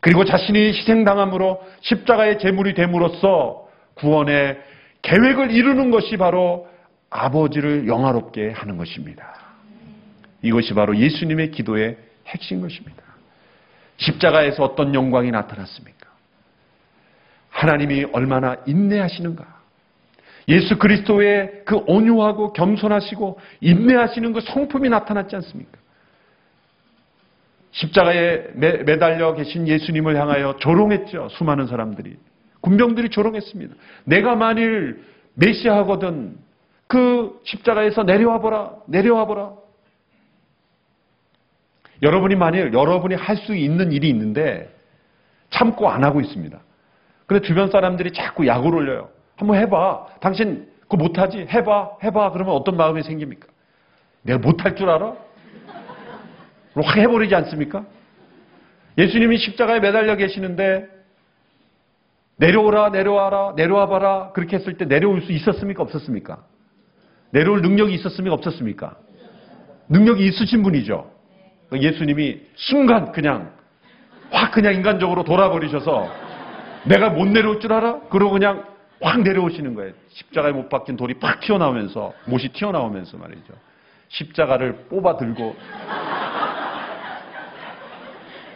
그리고 0.00 0.24
자신이 0.24 0.58
희생당함으로 0.68 1.62
십자가의 1.80 2.38
제물이 2.38 2.74
됨으로써 2.74 3.68
구원의 3.94 4.58
계획을 5.02 5.50
이루는 5.50 5.90
것이 5.90 6.16
바로 6.16 6.68
아버지를 7.10 7.86
영화롭게 7.86 8.50
하는 8.50 8.76
것입니다. 8.76 9.34
이것이 10.42 10.74
바로 10.74 10.96
예수님의 10.96 11.50
기도의 11.50 11.96
핵심 12.26 12.60
것입니다. 12.60 13.02
십자가에서 13.98 14.64
어떤 14.64 14.94
영광이 14.94 15.30
나타났습니까? 15.30 16.08
하나님이 17.50 18.06
얼마나 18.12 18.56
인내하시는가? 18.66 19.60
예수 20.48 20.78
그리스도의 20.78 21.62
그 21.66 21.76
온유하고 21.86 22.54
겸손하시고 22.54 23.38
인내하시는 23.60 24.32
그 24.32 24.40
성품이 24.40 24.88
나타났지 24.88 25.36
않습니까? 25.36 25.78
십자가에 27.72 28.48
매, 28.54 28.98
달려 28.98 29.34
계신 29.34 29.68
예수님을 29.68 30.16
향하여 30.16 30.56
조롱했죠. 30.56 31.28
수많은 31.30 31.66
사람들이. 31.66 32.16
군병들이 32.60 33.10
조롱했습니다. 33.10 33.74
내가 34.04 34.34
만일 34.34 35.04
메시아거든 35.34 36.36
그 36.86 37.40
십자가에서 37.44 38.02
내려와 38.02 38.40
보라, 38.40 38.72
내려와 38.86 39.24
보라. 39.26 39.52
여러분이 42.02 42.34
만일 42.34 42.72
여러분이 42.72 43.14
할 43.14 43.36
수 43.36 43.54
있는 43.54 43.92
일이 43.92 44.08
있는데 44.08 44.74
참고 45.50 45.88
안 45.88 46.02
하고 46.04 46.20
있습니다. 46.20 46.58
근데 47.26 47.46
주변 47.46 47.70
사람들이 47.70 48.12
자꾸 48.12 48.46
약을 48.46 48.74
올려요. 48.74 49.08
한번 49.36 49.56
해봐. 49.58 50.06
당신 50.20 50.68
그거 50.82 50.96
못하지? 50.96 51.46
해봐, 51.48 51.98
해봐. 52.02 52.32
그러면 52.32 52.54
어떤 52.54 52.76
마음이 52.76 53.02
생깁니까? 53.02 53.46
내가 54.22 54.38
못할 54.40 54.74
줄 54.74 54.90
알아? 54.90 55.14
확 56.74 56.96
해버리지 56.96 57.34
않습니까? 57.34 57.84
예수님이 58.98 59.38
십자가에 59.38 59.80
매달려 59.80 60.16
계시는데 60.16 60.88
내려오라, 62.36 62.90
내려와라, 62.90 63.52
내려와 63.56 63.86
봐라. 63.86 64.30
그렇게 64.32 64.56
했을 64.56 64.76
때 64.76 64.86
내려올 64.86 65.20
수 65.22 65.32
있었습니까? 65.32 65.82
없었습니까? 65.82 66.42
내려올 67.30 67.60
능력이 67.60 67.94
있었습니까? 67.94 68.34
없었습니까? 68.34 68.96
능력이 69.88 70.24
있으신 70.26 70.62
분이죠. 70.62 71.10
예수님이 71.72 72.40
순간 72.54 73.12
그냥 73.12 73.52
확 74.30 74.52
그냥 74.52 74.74
인간적으로 74.74 75.24
돌아버리셔서 75.24 76.08
내가 76.84 77.10
못 77.10 77.26
내려올 77.26 77.60
줄 77.60 77.72
알아? 77.72 78.00
그러고 78.08 78.32
그냥 78.32 78.64
확 79.02 79.20
내려오시는 79.22 79.74
거예요. 79.74 79.92
십자가에 80.08 80.52
못 80.52 80.68
박힌 80.68 80.96
돌이 80.96 81.14
팍 81.14 81.40
튀어나오면서 81.40 82.12
못이 82.26 82.48
튀어나오면서 82.48 83.16
말이죠. 83.18 83.52
십자가를 84.08 84.86
뽑아 84.88 85.16
들고 85.16 85.56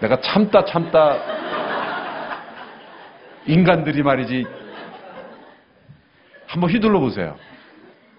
내가 0.05 0.21
참다 0.21 0.67
참다 0.67 1.17
인간들이 3.47 4.03
말이지 4.03 4.47
한번 6.47 6.71
휘둘러 6.71 7.01
보세요. 7.01 7.37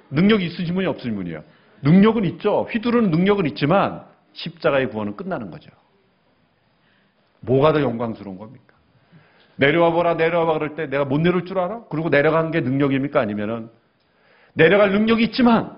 능력이 0.09 0.45
있으신 0.47 0.73
분이 0.73 0.87
없으신 0.87 1.15
분이요. 1.15 1.43
능력은 1.83 2.25
있죠. 2.25 2.67
휘두르는 2.71 3.11
능력은 3.11 3.45
있지만 3.47 4.03
십자가의 4.33 4.89
구원은 4.89 5.15
끝나는 5.15 5.51
거죠. 5.51 5.69
뭐가 7.41 7.71
더 7.73 7.81
영광스러운 7.81 8.39
겁니까? 8.39 8.73
내려와 9.57 9.91
보라, 9.91 10.15
내려와 10.15 10.45
봐 10.47 10.53
그럴 10.53 10.75
때 10.75 10.87
내가 10.87 11.05
못 11.05 11.19
내려올 11.19 11.45
줄 11.45 11.59
알아? 11.59 11.83
그리고 11.89 12.09
내려가는 12.09 12.49
게 12.49 12.61
능력입니까? 12.61 13.19
아니면은 13.19 13.69
내려갈 14.53 14.91
능력이 14.91 15.23
있지만 15.25 15.77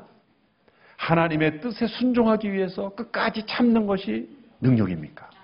하나님의 0.96 1.60
뜻에 1.60 1.86
순종하기 1.88 2.52
위해서 2.52 2.96
끝까지 2.96 3.46
참는 3.46 3.86
것이 3.86 4.30
능력입니까? 4.62 5.37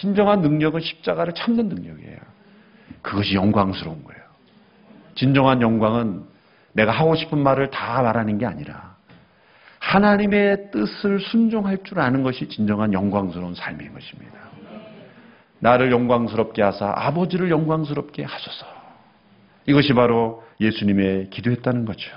진정한 0.00 0.40
능력은 0.40 0.80
십자가를 0.80 1.32
참는 1.34 1.68
능력이에요. 1.68 2.18
그것이 3.02 3.34
영광스러운 3.34 4.02
거예요. 4.04 4.22
진정한 5.14 5.62
영광은 5.62 6.24
내가 6.72 6.92
하고 6.92 7.14
싶은 7.14 7.38
말을 7.38 7.70
다 7.70 8.02
말하는 8.02 8.38
게 8.38 8.46
아니라 8.46 8.96
하나님의 9.78 10.70
뜻을 10.72 11.20
순종할 11.20 11.78
줄 11.84 12.00
아는 12.00 12.22
것이 12.22 12.48
진정한 12.48 12.92
영광스러운 12.92 13.54
삶인 13.54 13.92
것입니다. 13.94 14.38
나를 15.60 15.90
영광스럽게 15.90 16.62
하사 16.62 16.92
아버지를 16.94 17.50
영광스럽게 17.50 18.24
하소서. 18.24 18.66
이것이 19.66 19.94
바로 19.94 20.44
예수님의 20.60 21.30
기도했다는 21.30 21.86
거죠. 21.86 22.10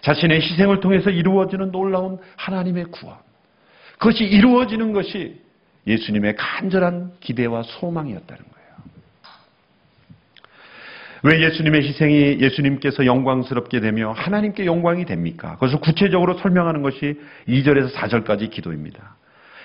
자신의 0.00 0.40
희생을 0.40 0.80
통해서 0.80 1.10
이루어지는 1.10 1.70
놀라운 1.70 2.18
하나님의 2.36 2.86
구원. 2.86 3.16
그것이 3.98 4.24
이루어지는 4.24 4.92
것이 4.92 5.41
예수님의 5.86 6.36
간절한 6.36 7.12
기대와 7.20 7.62
소망이었다는 7.64 8.44
거예요. 8.44 8.52
왜 11.24 11.40
예수님의 11.44 11.82
희생이 11.82 12.40
예수님께서 12.40 13.06
영광스럽게 13.06 13.80
되며 13.80 14.12
하나님께 14.12 14.66
영광이 14.66 15.04
됩니까? 15.04 15.54
그것을 15.54 15.80
구체적으로 15.80 16.34
설명하는 16.34 16.82
것이 16.82 17.20
2절에서 17.48 17.92
4절까지 17.92 18.50
기도입니다. 18.50 19.16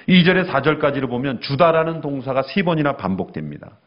2절에 0.08 0.48
4절까지를 0.48 1.10
보면 1.10 1.42
주다라는 1.42 2.02
동사가 2.02 2.44
세 2.44 2.64
번이나 2.64 2.94
반복됩니다. 2.98 3.78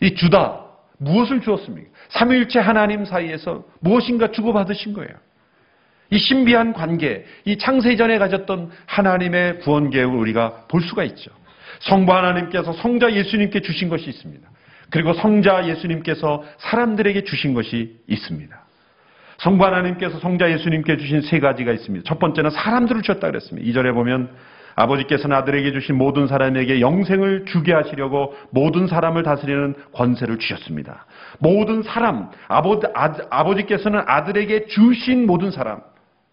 이 0.00 0.14
주다 0.14 0.66
무엇을 0.98 1.40
주었습니까? 1.40 1.90
삼위일체 2.08 2.58
하나님 2.58 3.04
사이에서 3.04 3.64
무엇인가 3.80 4.32
주고받으신 4.32 4.92
거예요. 4.92 5.12
이 6.10 6.18
신비한 6.18 6.72
관계, 6.72 7.24
이 7.44 7.58
창세전에 7.58 8.18
가졌던 8.18 8.70
하나님의 8.86 9.60
구원 9.60 9.90
계획을 9.90 10.14
우리가 10.14 10.66
볼 10.68 10.82
수가 10.82 11.04
있죠. 11.04 11.30
성부 11.80 12.12
하나님께서 12.12 12.72
성자 12.72 13.12
예수님께 13.12 13.60
주신 13.60 13.88
것이 13.88 14.08
있습니다. 14.08 14.48
그리고 14.90 15.12
성자 15.12 15.68
예수님께서 15.68 16.44
사람들에게 16.58 17.24
주신 17.24 17.54
것이 17.54 17.96
있습니다. 18.06 18.66
성부 19.38 19.64
하나님께서 19.64 20.18
성자 20.18 20.50
예수님께 20.50 20.96
주신 20.96 21.20
세 21.22 21.40
가지가 21.40 21.72
있습니다. 21.72 22.04
첫 22.06 22.18
번째는 22.18 22.50
사람들을 22.50 23.02
주셨다 23.02 23.26
그랬습니다. 23.28 23.68
2절에 23.68 23.92
보면 23.94 24.30
아버지께서는 24.76 25.34
아들에게 25.36 25.72
주신 25.72 25.96
모든 25.96 26.26
사람에게 26.26 26.80
영생을 26.80 27.46
주게 27.46 27.72
하시려고 27.72 28.34
모든 28.50 28.86
사람을 28.86 29.22
다스리는 29.22 29.74
권세를 29.92 30.38
주셨습니다. 30.38 31.06
모든 31.38 31.82
사람, 31.82 32.30
아버, 32.46 32.80
아, 32.94 33.44
버 33.44 33.54
지께서는 33.54 34.02
아들에게 34.06 34.66
주신 34.66 35.26
모든 35.26 35.50
사람, 35.50 35.80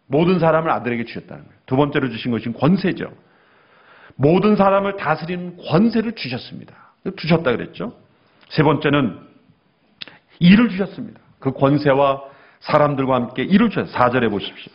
모든 0.07 0.39
사람을 0.39 0.69
아들에게 0.69 1.05
주셨다는 1.05 1.43
거예요. 1.43 1.57
두 1.65 1.77
번째로 1.77 2.09
주신 2.09 2.31
것이 2.31 2.51
권세죠. 2.51 3.11
모든 4.15 4.55
사람을 4.55 4.97
다스리는 4.97 5.57
권세를 5.57 6.13
주셨습니다. 6.13 6.75
주셨다 7.17 7.51
그랬죠. 7.51 7.95
세 8.49 8.63
번째는 8.63 9.19
일을 10.39 10.69
주셨습니다. 10.69 11.19
그 11.39 11.51
권세와 11.51 12.23
사람들과 12.61 13.15
함께 13.15 13.43
일을 13.43 13.69
주셨어요. 13.69 13.93
4절에 13.93 14.29
보십시오. 14.29 14.71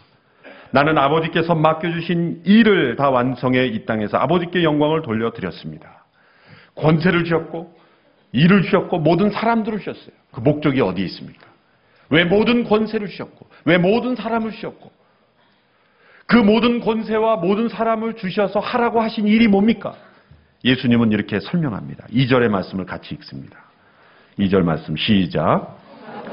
나는 0.71 0.99
아버지께서 0.99 1.55
맡겨주신 1.55 2.43
일을 2.45 2.97
다 2.97 3.09
완성해 3.11 3.67
이 3.67 3.87
땅에서 3.87 4.19
아버지께 4.19 4.63
영광을 4.63 5.03
돌려드렸습니다. 5.03 6.05
권세를 6.75 7.25
주셨고, 7.25 7.75
일을 8.33 8.63
주셨고, 8.63 8.99
모든 8.99 9.31
사람들을 9.31 9.79
주셨어요. 9.79 10.15
그 10.31 10.41
목적이 10.41 10.83
어디에 10.83 11.05
있습니까? 11.07 11.47
왜 12.11 12.25
모든 12.25 12.65
권세를 12.65 13.09
주셨고, 13.09 13.49
왜 13.65 13.79
모든 13.79 14.15
사람을 14.15 14.51
주셨고, 14.53 14.93
그 16.29 16.37
모든 16.37 16.81
권세와 16.81 17.37
모든 17.37 17.71
사람을 17.71 18.15
주셔서 18.15 18.61
하라고 18.61 19.01
하신 19.01 19.27
일이 19.27 19.49
뭡니까? 19.49 19.95
예수님은 20.63 21.11
이렇게 21.11 21.41
설명합니다. 21.41 22.07
2절의 22.09 22.49
말씀을 22.49 22.85
같이 22.85 23.15
읽습니다. 23.15 23.59
2절 24.39 24.63
말씀 24.63 24.95
시작. 24.95 25.79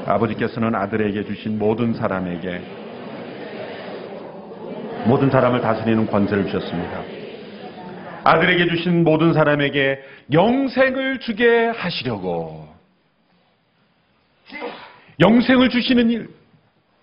아버지께서는 0.04 0.74
아들에게 0.74 1.24
주신 1.24 1.58
모든 1.58 1.94
사람에게 1.94 2.60
모든 5.06 5.30
사람을 5.30 5.62
다스리는 5.62 6.06
권세를 6.06 6.44
주셨습니다. 6.44 7.02
아들에게 8.22 8.66
주신 8.66 9.02
모든 9.02 9.32
사람에게 9.32 9.98
영생을 10.30 11.20
주게 11.20 11.68
하시려고 11.68 12.68
영생을 15.20 15.70
주시는 15.70 16.10
일, 16.10 16.28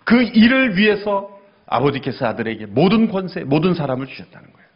그 0.04 0.22
일을 0.22 0.78
위해서 0.78 1.33
아버지께서 1.74 2.28
아들에게 2.28 2.68
모든 2.68 3.10
권세, 3.10 3.44
모든 3.44 3.74
사람을 3.74 4.06
주셨다는 4.08 4.54
거예요. 4.54 4.68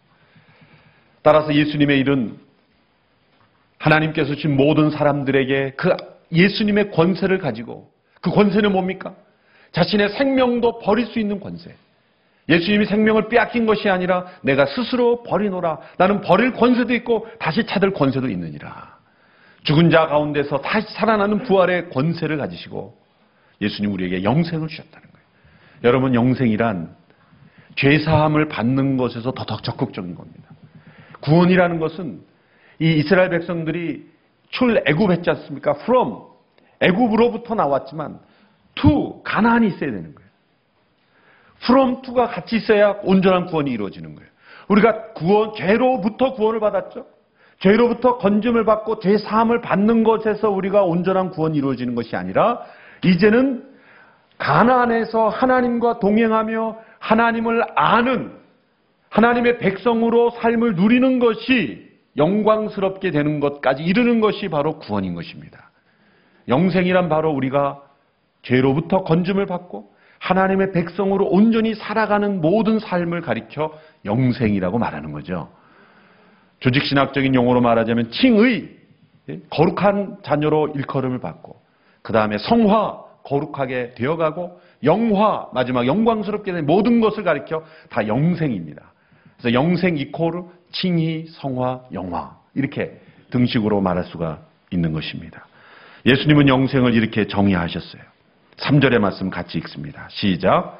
따라서 1.21 1.53
예수님의 1.53 1.99
일은 1.99 2.37
하나님께서 3.77 4.33
주신 4.33 4.55
모든 4.55 4.89
사람들에게 4.89 5.73
그 5.77 5.95
예수님의 6.31 6.91
권세를 6.91 7.37
가지고 7.37 7.91
그 8.21 8.31
권세는 8.31 8.71
뭡니까? 8.71 9.13
자신의 9.73 10.09
생명도 10.09 10.79
버릴 10.79 11.05
수 11.05 11.19
있는 11.19 11.39
권세. 11.39 11.75
예수님이 12.49 12.85
생명을 12.85 13.27
빼앗긴 13.29 13.65
것이 13.65 13.89
아니라 13.89 14.25
내가 14.41 14.65
스스로 14.65 15.21
버리노라. 15.23 15.79
나는 15.97 16.21
버릴 16.21 16.53
권세도 16.53 16.93
있고 16.95 17.27
다시 17.39 17.65
찾을 17.65 17.93
권세도 17.93 18.29
있느니라. 18.29 18.97
죽은 19.63 19.89
자 19.91 20.07
가운데서 20.07 20.61
다시 20.61 20.87
살아나는 20.93 21.43
부활의 21.43 21.89
권세를 21.89 22.37
가지시고 22.37 22.97
예수님 23.61 23.91
우리에게 23.91 24.23
영생을 24.23 24.67
주셨다는. 24.69 25.06
여러분 25.83 26.15
영생이란 26.15 26.95
죄사함을 27.75 28.47
받는 28.47 28.97
것에서 28.97 29.31
더 29.31 29.45
적극적인 29.61 30.15
겁니다. 30.15 30.49
구원이라는 31.21 31.79
것은 31.79 32.21
이 32.79 32.97
이스라엘 32.97 33.29
백성들이 33.29 34.05
출애굽했지 34.49 35.29
않습니까? 35.29 35.71
from 35.81 36.15
애굽으로부터 36.79 37.55
나왔지만 37.55 38.19
to 38.75 39.21
가나안이 39.23 39.67
있어야 39.67 39.91
되는 39.91 40.15
거예요. 40.15 40.29
from 41.63 42.01
to가 42.01 42.27
같이 42.27 42.57
있어야 42.57 42.97
온전한 43.03 43.45
구원이 43.45 43.71
이루어지는 43.71 44.15
거예요. 44.15 44.29
우리가 44.67 45.13
구원 45.13 45.53
죄로부터 45.55 46.33
구원을 46.33 46.59
받았죠. 46.59 47.05
죄로부터 47.59 48.17
건짐을 48.17 48.65
받고 48.65 48.99
죄 48.99 49.17
사함을 49.17 49.61
받는 49.61 50.03
것에서 50.03 50.49
우리가 50.49 50.83
온전한 50.83 51.31
구원이 51.31 51.57
이루어지는 51.57 51.95
것이 51.95 52.15
아니라 52.15 52.61
이제는 53.03 53.76
가나안에서 54.37 55.29
하나님과 55.29 55.99
동행하며 55.99 56.77
하나님을 56.99 57.63
아는 57.75 58.33
하나님의 59.09 59.57
백성으로 59.59 60.31
삶을 60.31 60.75
누리는 60.75 61.19
것이 61.19 61.87
영광스럽게 62.17 63.11
되는 63.11 63.39
것까지 63.39 63.83
이르는 63.83 64.21
것이 64.21 64.49
바로 64.49 64.79
구원인 64.79 65.15
것입니다. 65.15 65.71
영생이란 66.47 67.09
바로 67.09 67.31
우리가 67.31 67.81
죄로부터 68.41 69.03
건짐을 69.03 69.45
받고 69.45 69.91
하나님의 70.19 70.71
백성으로 70.71 71.27
온전히 71.27 71.75
살아가는 71.75 72.41
모든 72.41 72.79
삶을 72.79 73.21
가리켜 73.21 73.73
영생이라고 74.05 74.77
말하는 74.77 75.11
거죠. 75.11 75.49
조직신학적인 76.59 77.35
용어로 77.35 77.61
말하자면 77.61 78.11
칭의, 78.11 78.77
예? 79.29 79.39
거룩한 79.49 80.17
자녀로 80.23 80.69
일컬음을 80.75 81.19
받고 81.19 81.61
그 82.01 82.13
다음에 82.13 82.37
성화, 82.37 83.06
거룩하게 83.27 83.93
되어가고 83.95 84.59
영화, 84.83 85.47
마지막 85.53 85.85
영광스럽게 85.85 86.53
된 86.53 86.65
모든 86.65 87.01
것을 87.01 87.23
가리켜 87.23 87.63
다 87.89 88.07
영생입니다. 88.07 88.81
그래서 89.37 89.53
영생 89.53 89.97
이코르 89.97 90.43
칭의, 90.71 91.27
성화, 91.29 91.81
영화 91.93 92.37
이렇게 92.55 92.99
등식으로 93.31 93.81
말할 93.81 94.05
수가 94.05 94.39
있는 94.71 94.93
것입니다. 94.93 95.45
예수님은 96.05 96.47
영생을 96.47 96.93
이렇게 96.93 97.27
정의하셨어요. 97.27 98.01
3절의 98.57 98.99
말씀 98.99 99.29
같이 99.29 99.57
읽습니다. 99.59 100.07
시작. 100.09 100.79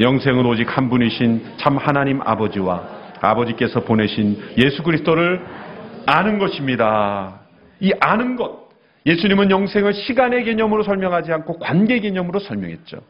영생은 0.00 0.44
오직 0.44 0.76
한 0.76 0.90
분이신 0.90 1.54
참 1.56 1.76
하나님 1.76 2.20
아버지와 2.20 2.82
아버지께서 3.20 3.80
보내신 3.80 4.42
예수 4.58 4.82
그리스도를 4.82 5.44
아는 6.06 6.38
것입니다. 6.38 7.40
이 7.80 7.92
아는 8.00 8.36
것. 8.36 8.65
예수님은 9.06 9.50
영생을 9.50 9.94
시간의 9.94 10.44
개념으로 10.44 10.82
설명하지 10.82 11.32
않고 11.32 11.58
관계 11.58 12.00
개념으로 12.00 12.40
설명했죠. 12.40 13.00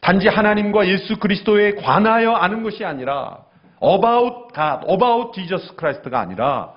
단지 0.00 0.28
하나님과 0.28 0.88
예수 0.88 1.16
그리스도에 1.18 1.76
관하여 1.76 2.32
아는 2.32 2.62
것이 2.62 2.84
아니라 2.84 3.38
about 3.80 4.52
God, 4.54 4.92
about 4.92 5.32
Jesus 5.32 5.74
Christ가 5.78 6.20
아니라 6.20 6.74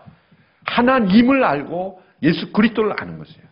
하나님을 0.65 1.43
알고 1.43 2.01
예수 2.23 2.51
그리스도를 2.51 2.93
아는 2.99 3.17
것이에요. 3.17 3.47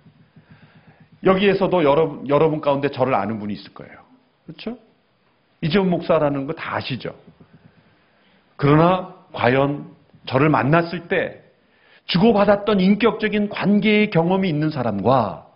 여기에서도 1.24 1.84
여러분, 1.84 2.30
여러분 2.30 2.62
가운데 2.62 2.90
저를 2.90 3.16
아는 3.16 3.40
분이 3.40 3.54
있을 3.54 3.74
거예요. 3.74 3.94
그렇죠? 4.46 4.78
이재훈 5.62 5.90
목사라는 5.90 6.46
거 6.46 6.54
다 6.54 6.76
아시죠? 6.76 7.16
그러나 8.58 9.16
과연 9.34 9.88
저를 10.28 10.50
만났을 10.50 11.08
때 11.08 11.42
주고받았던 12.06 12.80
인격적인 12.80 13.50
관계의 13.50 14.10
경험이 14.10 14.50
있는 14.50 14.70
사람과 14.70 15.48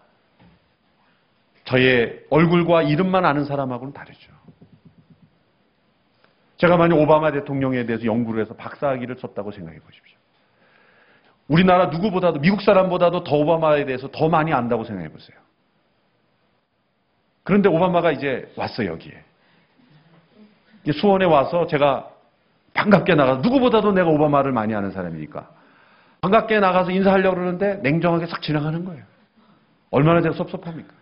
저의 1.66 2.26
얼굴과 2.30 2.84
이름만 2.84 3.26
아는 3.26 3.46
사람하고는 3.46 3.94
다르죠. 3.94 4.32
제가 6.58 6.78
만약 6.78 6.98
오바마 6.98 7.32
대통령에 7.32 7.86
대해서 7.86 8.06
연구를 8.06 8.42
해서 8.42 8.54
박사학위를 8.56 9.18
썼다고 9.18 9.52
생각해 9.52 9.80
보십시오. 9.80 10.18
우리나라 11.48 11.86
누구보다도 11.88 12.40
미국 12.40 12.62
사람보다도 12.62 13.24
더 13.24 13.36
오바마에 13.36 13.86
대해서 13.86 14.10
더 14.12 14.30
많이 14.30 14.52
안다고 14.52 14.84
생각해 14.84 15.10
보세요. 15.10 15.38
그런데 17.44 17.70
오바마가 17.70 18.12
이제 18.12 18.52
왔어 18.56 18.86
여기에. 18.86 19.24
수원에 20.94 21.26
와서 21.26 21.68
제가 21.68 22.10
반갑게 22.74 23.16
나가서 23.16 23.42
누구보다도 23.42 23.92
내가 23.92 24.10
오바마를 24.10 24.52
많이 24.52 24.74
아는 24.74 24.92
사람이니까 24.92 25.59
반갑게 26.22 26.60
나가서 26.60 26.92
인사하려고 26.92 27.36
그러는데 27.36 27.76
냉정하게 27.76 28.28
싹 28.28 28.42
지나가는 28.42 28.84
거예요. 28.84 29.04
얼마나 29.92 30.22
제가 30.22 30.36
섭섭합니까? 30.36 30.94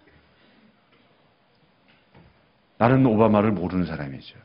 나는 2.77 3.05
오바마를 3.05 3.51
모르는 3.51 3.85
사람이죠. 3.85 4.37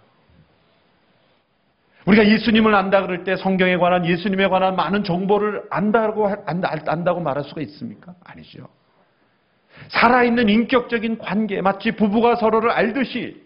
우리가 2.06 2.26
예수님을 2.26 2.74
안다 2.74 3.02
그럴 3.02 3.22
때 3.22 3.36
성경에 3.36 3.76
관한 3.76 4.06
예수님에 4.06 4.48
관한 4.48 4.74
많은 4.74 5.04
정보를 5.04 5.62
안다고 5.70 6.28
안다고 6.46 7.20
말할 7.20 7.44
수가 7.44 7.60
있습니까? 7.60 8.14
아니죠. 8.24 8.68
살아있는 9.88 10.48
인격적인 10.48 11.18
관계 11.18 11.60
마치 11.60 11.92
부부가 11.92 12.36
서로를 12.36 12.70
알듯이 12.70 13.42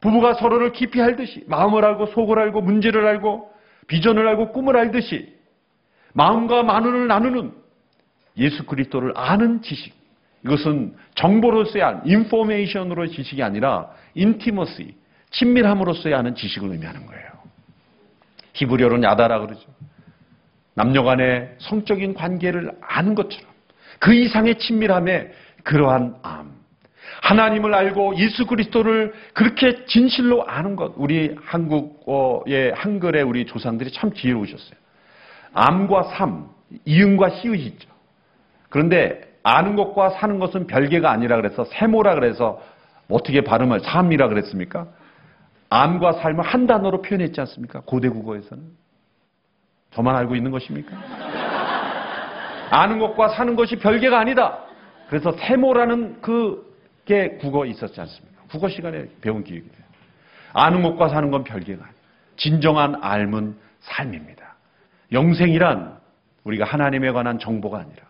부부가 0.00 0.34
서로를 0.34 0.72
깊이 0.72 1.00
알듯이 1.00 1.44
마음을 1.46 1.84
알고 1.84 2.06
속을 2.06 2.38
알고 2.38 2.62
문제를 2.62 3.06
알고 3.06 3.52
비전을 3.86 4.26
알고 4.26 4.52
꿈을 4.52 4.76
알듯이 4.76 5.39
마음과 6.12 6.62
만원을 6.62 7.06
나누는 7.06 7.52
예수 8.36 8.64
그리스도를 8.64 9.12
아는 9.16 9.62
지식. 9.62 9.94
이것은 10.44 10.96
정보로서의 11.14 11.84
안, 11.84 12.02
인포메이션으로의 12.06 13.10
지식이 13.10 13.42
아니라 13.42 13.90
인티머시, 14.14 14.94
친밀함으로서의 15.30 16.14
아는 16.14 16.34
지식을 16.34 16.70
의미하는 16.70 17.06
거예요. 17.06 17.30
히브리어로는 18.54 19.04
야다라 19.04 19.40
그러죠. 19.40 19.68
남녀 20.74 21.02
간의 21.02 21.56
성적인 21.58 22.14
관계를 22.14 22.72
아는 22.80 23.14
것처럼 23.14 23.50
그 23.98 24.14
이상의 24.14 24.58
친밀함에 24.58 25.30
그러한 25.62 26.16
암. 26.22 26.60
하나님을 27.22 27.74
알고 27.74 28.16
예수 28.16 28.46
그리스도를 28.46 29.12
그렇게 29.34 29.84
진실로 29.84 30.46
아는 30.46 30.74
것. 30.74 30.94
우리 30.96 31.36
한국의 31.42 32.72
한글의 32.74 33.22
우리 33.24 33.44
조상들이 33.44 33.92
참 33.92 34.12
지혜로우셨어요. 34.14 34.79
암과 35.52 36.04
삶, 36.04 36.48
이응과 36.84 37.30
시읒이 37.30 37.66
있죠. 37.66 37.88
그런데 38.68 39.20
아는 39.42 39.76
것과 39.76 40.10
사는 40.10 40.38
것은 40.38 40.66
별개가 40.66 41.10
아니라 41.10 41.36
그래서 41.36 41.64
세모라 41.64 42.14
그래서 42.14 42.60
어떻게 43.08 43.42
발음을 43.42 43.80
삶이라 43.80 44.28
그랬습니까? 44.28 44.86
암과 45.70 46.12
삶을 46.14 46.44
한 46.44 46.66
단어로 46.66 47.02
표현했지 47.02 47.40
않습니까? 47.40 47.80
고대 47.84 48.08
국어에서는. 48.08 48.62
저만 49.92 50.14
알고 50.16 50.36
있는 50.36 50.50
것입니까? 50.50 50.96
아는 52.70 52.98
것과 52.98 53.30
사는 53.30 53.56
것이 53.56 53.76
별개가 53.76 54.18
아니다. 54.18 54.60
그래서 55.08 55.32
세모라는 55.32 56.20
그게 56.20 57.36
국어에 57.40 57.68
있었지 57.70 58.00
않습니까? 58.00 58.42
국어 58.48 58.68
시간에 58.68 59.06
배운 59.20 59.42
기억이 59.42 59.62
돼요. 59.62 59.86
아는 60.52 60.82
것과 60.82 61.08
사는 61.08 61.30
건 61.30 61.42
별개가 61.42 61.82
아니에요. 61.82 62.00
진정한 62.36 63.00
삶은 63.00 63.56
삶입니다. 63.80 64.39
영생이란 65.12 65.98
우리가 66.44 66.64
하나님에 66.64 67.10
관한 67.12 67.38
정보가 67.38 67.78
아니라 67.78 68.02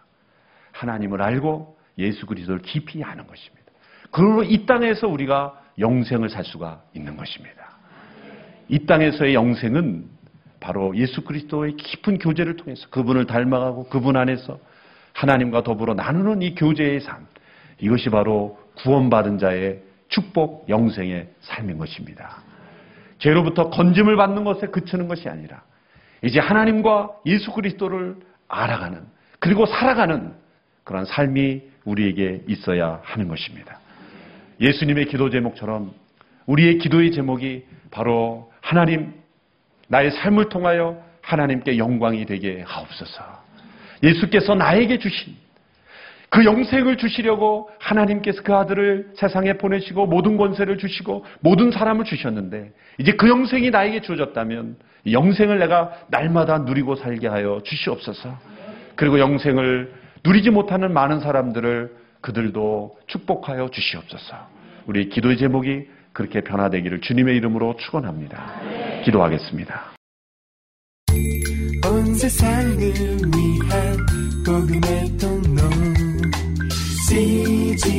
하나님을 0.72 1.22
알고 1.22 1.76
예수 1.98 2.26
그리스도를 2.26 2.62
깊이 2.62 3.02
아는 3.02 3.26
것입니다. 3.26 3.60
그리고 4.10 4.42
이 4.42 4.66
땅에서 4.66 5.08
우리가 5.08 5.60
영생을 5.78 6.28
살 6.28 6.44
수가 6.44 6.82
있는 6.94 7.16
것입니다. 7.16 7.76
이 8.68 8.86
땅에서의 8.86 9.34
영생은 9.34 10.08
바로 10.60 10.94
예수 10.96 11.22
그리스도의 11.22 11.76
깊은 11.76 12.18
교제를 12.18 12.56
통해서 12.56 12.88
그분을 12.90 13.26
닮아가고 13.26 13.88
그분 13.88 14.16
안에서 14.16 14.58
하나님과 15.14 15.62
더불어 15.62 15.94
나누는 15.94 16.42
이 16.42 16.54
교제의 16.54 17.00
삶. 17.00 17.26
이것이 17.78 18.10
바로 18.10 18.58
구원받은 18.76 19.38
자의 19.38 19.82
축복 20.08 20.68
영생의 20.68 21.28
삶인 21.40 21.78
것입니다. 21.78 22.42
죄로부터 23.18 23.70
건짐을 23.70 24.16
받는 24.16 24.44
것에 24.44 24.68
그치는 24.68 25.08
것이 25.08 25.28
아니라 25.28 25.62
이제 26.22 26.38
하나님과 26.38 27.10
예수 27.26 27.52
그리스도를 27.52 28.16
알아가는 28.48 29.02
그리고 29.38 29.66
살아가는 29.66 30.34
그런 30.84 31.04
삶이 31.04 31.62
우리에게 31.84 32.42
있어야 32.46 33.00
하는 33.02 33.28
것입니다. 33.28 33.78
예수님의 34.60 35.06
기도 35.06 35.30
제목처럼 35.30 35.92
우리의 36.46 36.78
기도의 36.78 37.12
제목이 37.12 37.64
바로 37.90 38.52
하나님 38.60 39.14
나의 39.88 40.10
삶을 40.10 40.48
통하여 40.48 41.02
하나님께 41.22 41.78
영광이 41.78 42.26
되게 42.26 42.62
하옵소서. 42.66 43.22
예수께서 44.02 44.54
나에게 44.54 44.98
주신 44.98 45.36
그 46.30 46.44
영생을 46.44 46.96
주시려고 46.96 47.68
하나님께서 47.80 48.42
그 48.42 48.54
아들을 48.54 49.10
세상에 49.14 49.54
보내시고 49.54 50.06
모든 50.06 50.36
권세를 50.36 50.78
주시고 50.78 51.24
모든 51.40 51.72
사람을 51.72 52.04
주셨는데 52.04 52.70
이제 52.98 53.12
그 53.12 53.28
영생이 53.28 53.70
나에게 53.70 54.00
주어졌다면 54.00 54.76
영생을 55.10 55.58
내가 55.58 55.92
날마다 56.08 56.58
누리고 56.58 56.94
살게 56.94 57.26
하여 57.26 57.60
주시옵소서. 57.64 58.38
그리고 58.94 59.18
영생을 59.18 59.92
누리지 60.24 60.50
못하는 60.50 60.92
많은 60.92 61.18
사람들을 61.20 61.96
그들도 62.20 62.98
축복하여 63.08 63.70
주시옵소서. 63.70 64.36
우리 64.86 65.08
기도의 65.08 65.36
제목이 65.36 65.88
그렇게 66.12 66.42
변화되기를 66.42 67.00
주님의 67.00 67.36
이름으로 67.38 67.76
축원합니다. 67.76 69.02
기도하겠습니다. 69.04 69.94
온 71.86 72.14
세상을 72.14 72.78
위한 72.78 73.96
복음의 74.44 75.16
통로 75.18 75.89
cgmtv 77.10 77.90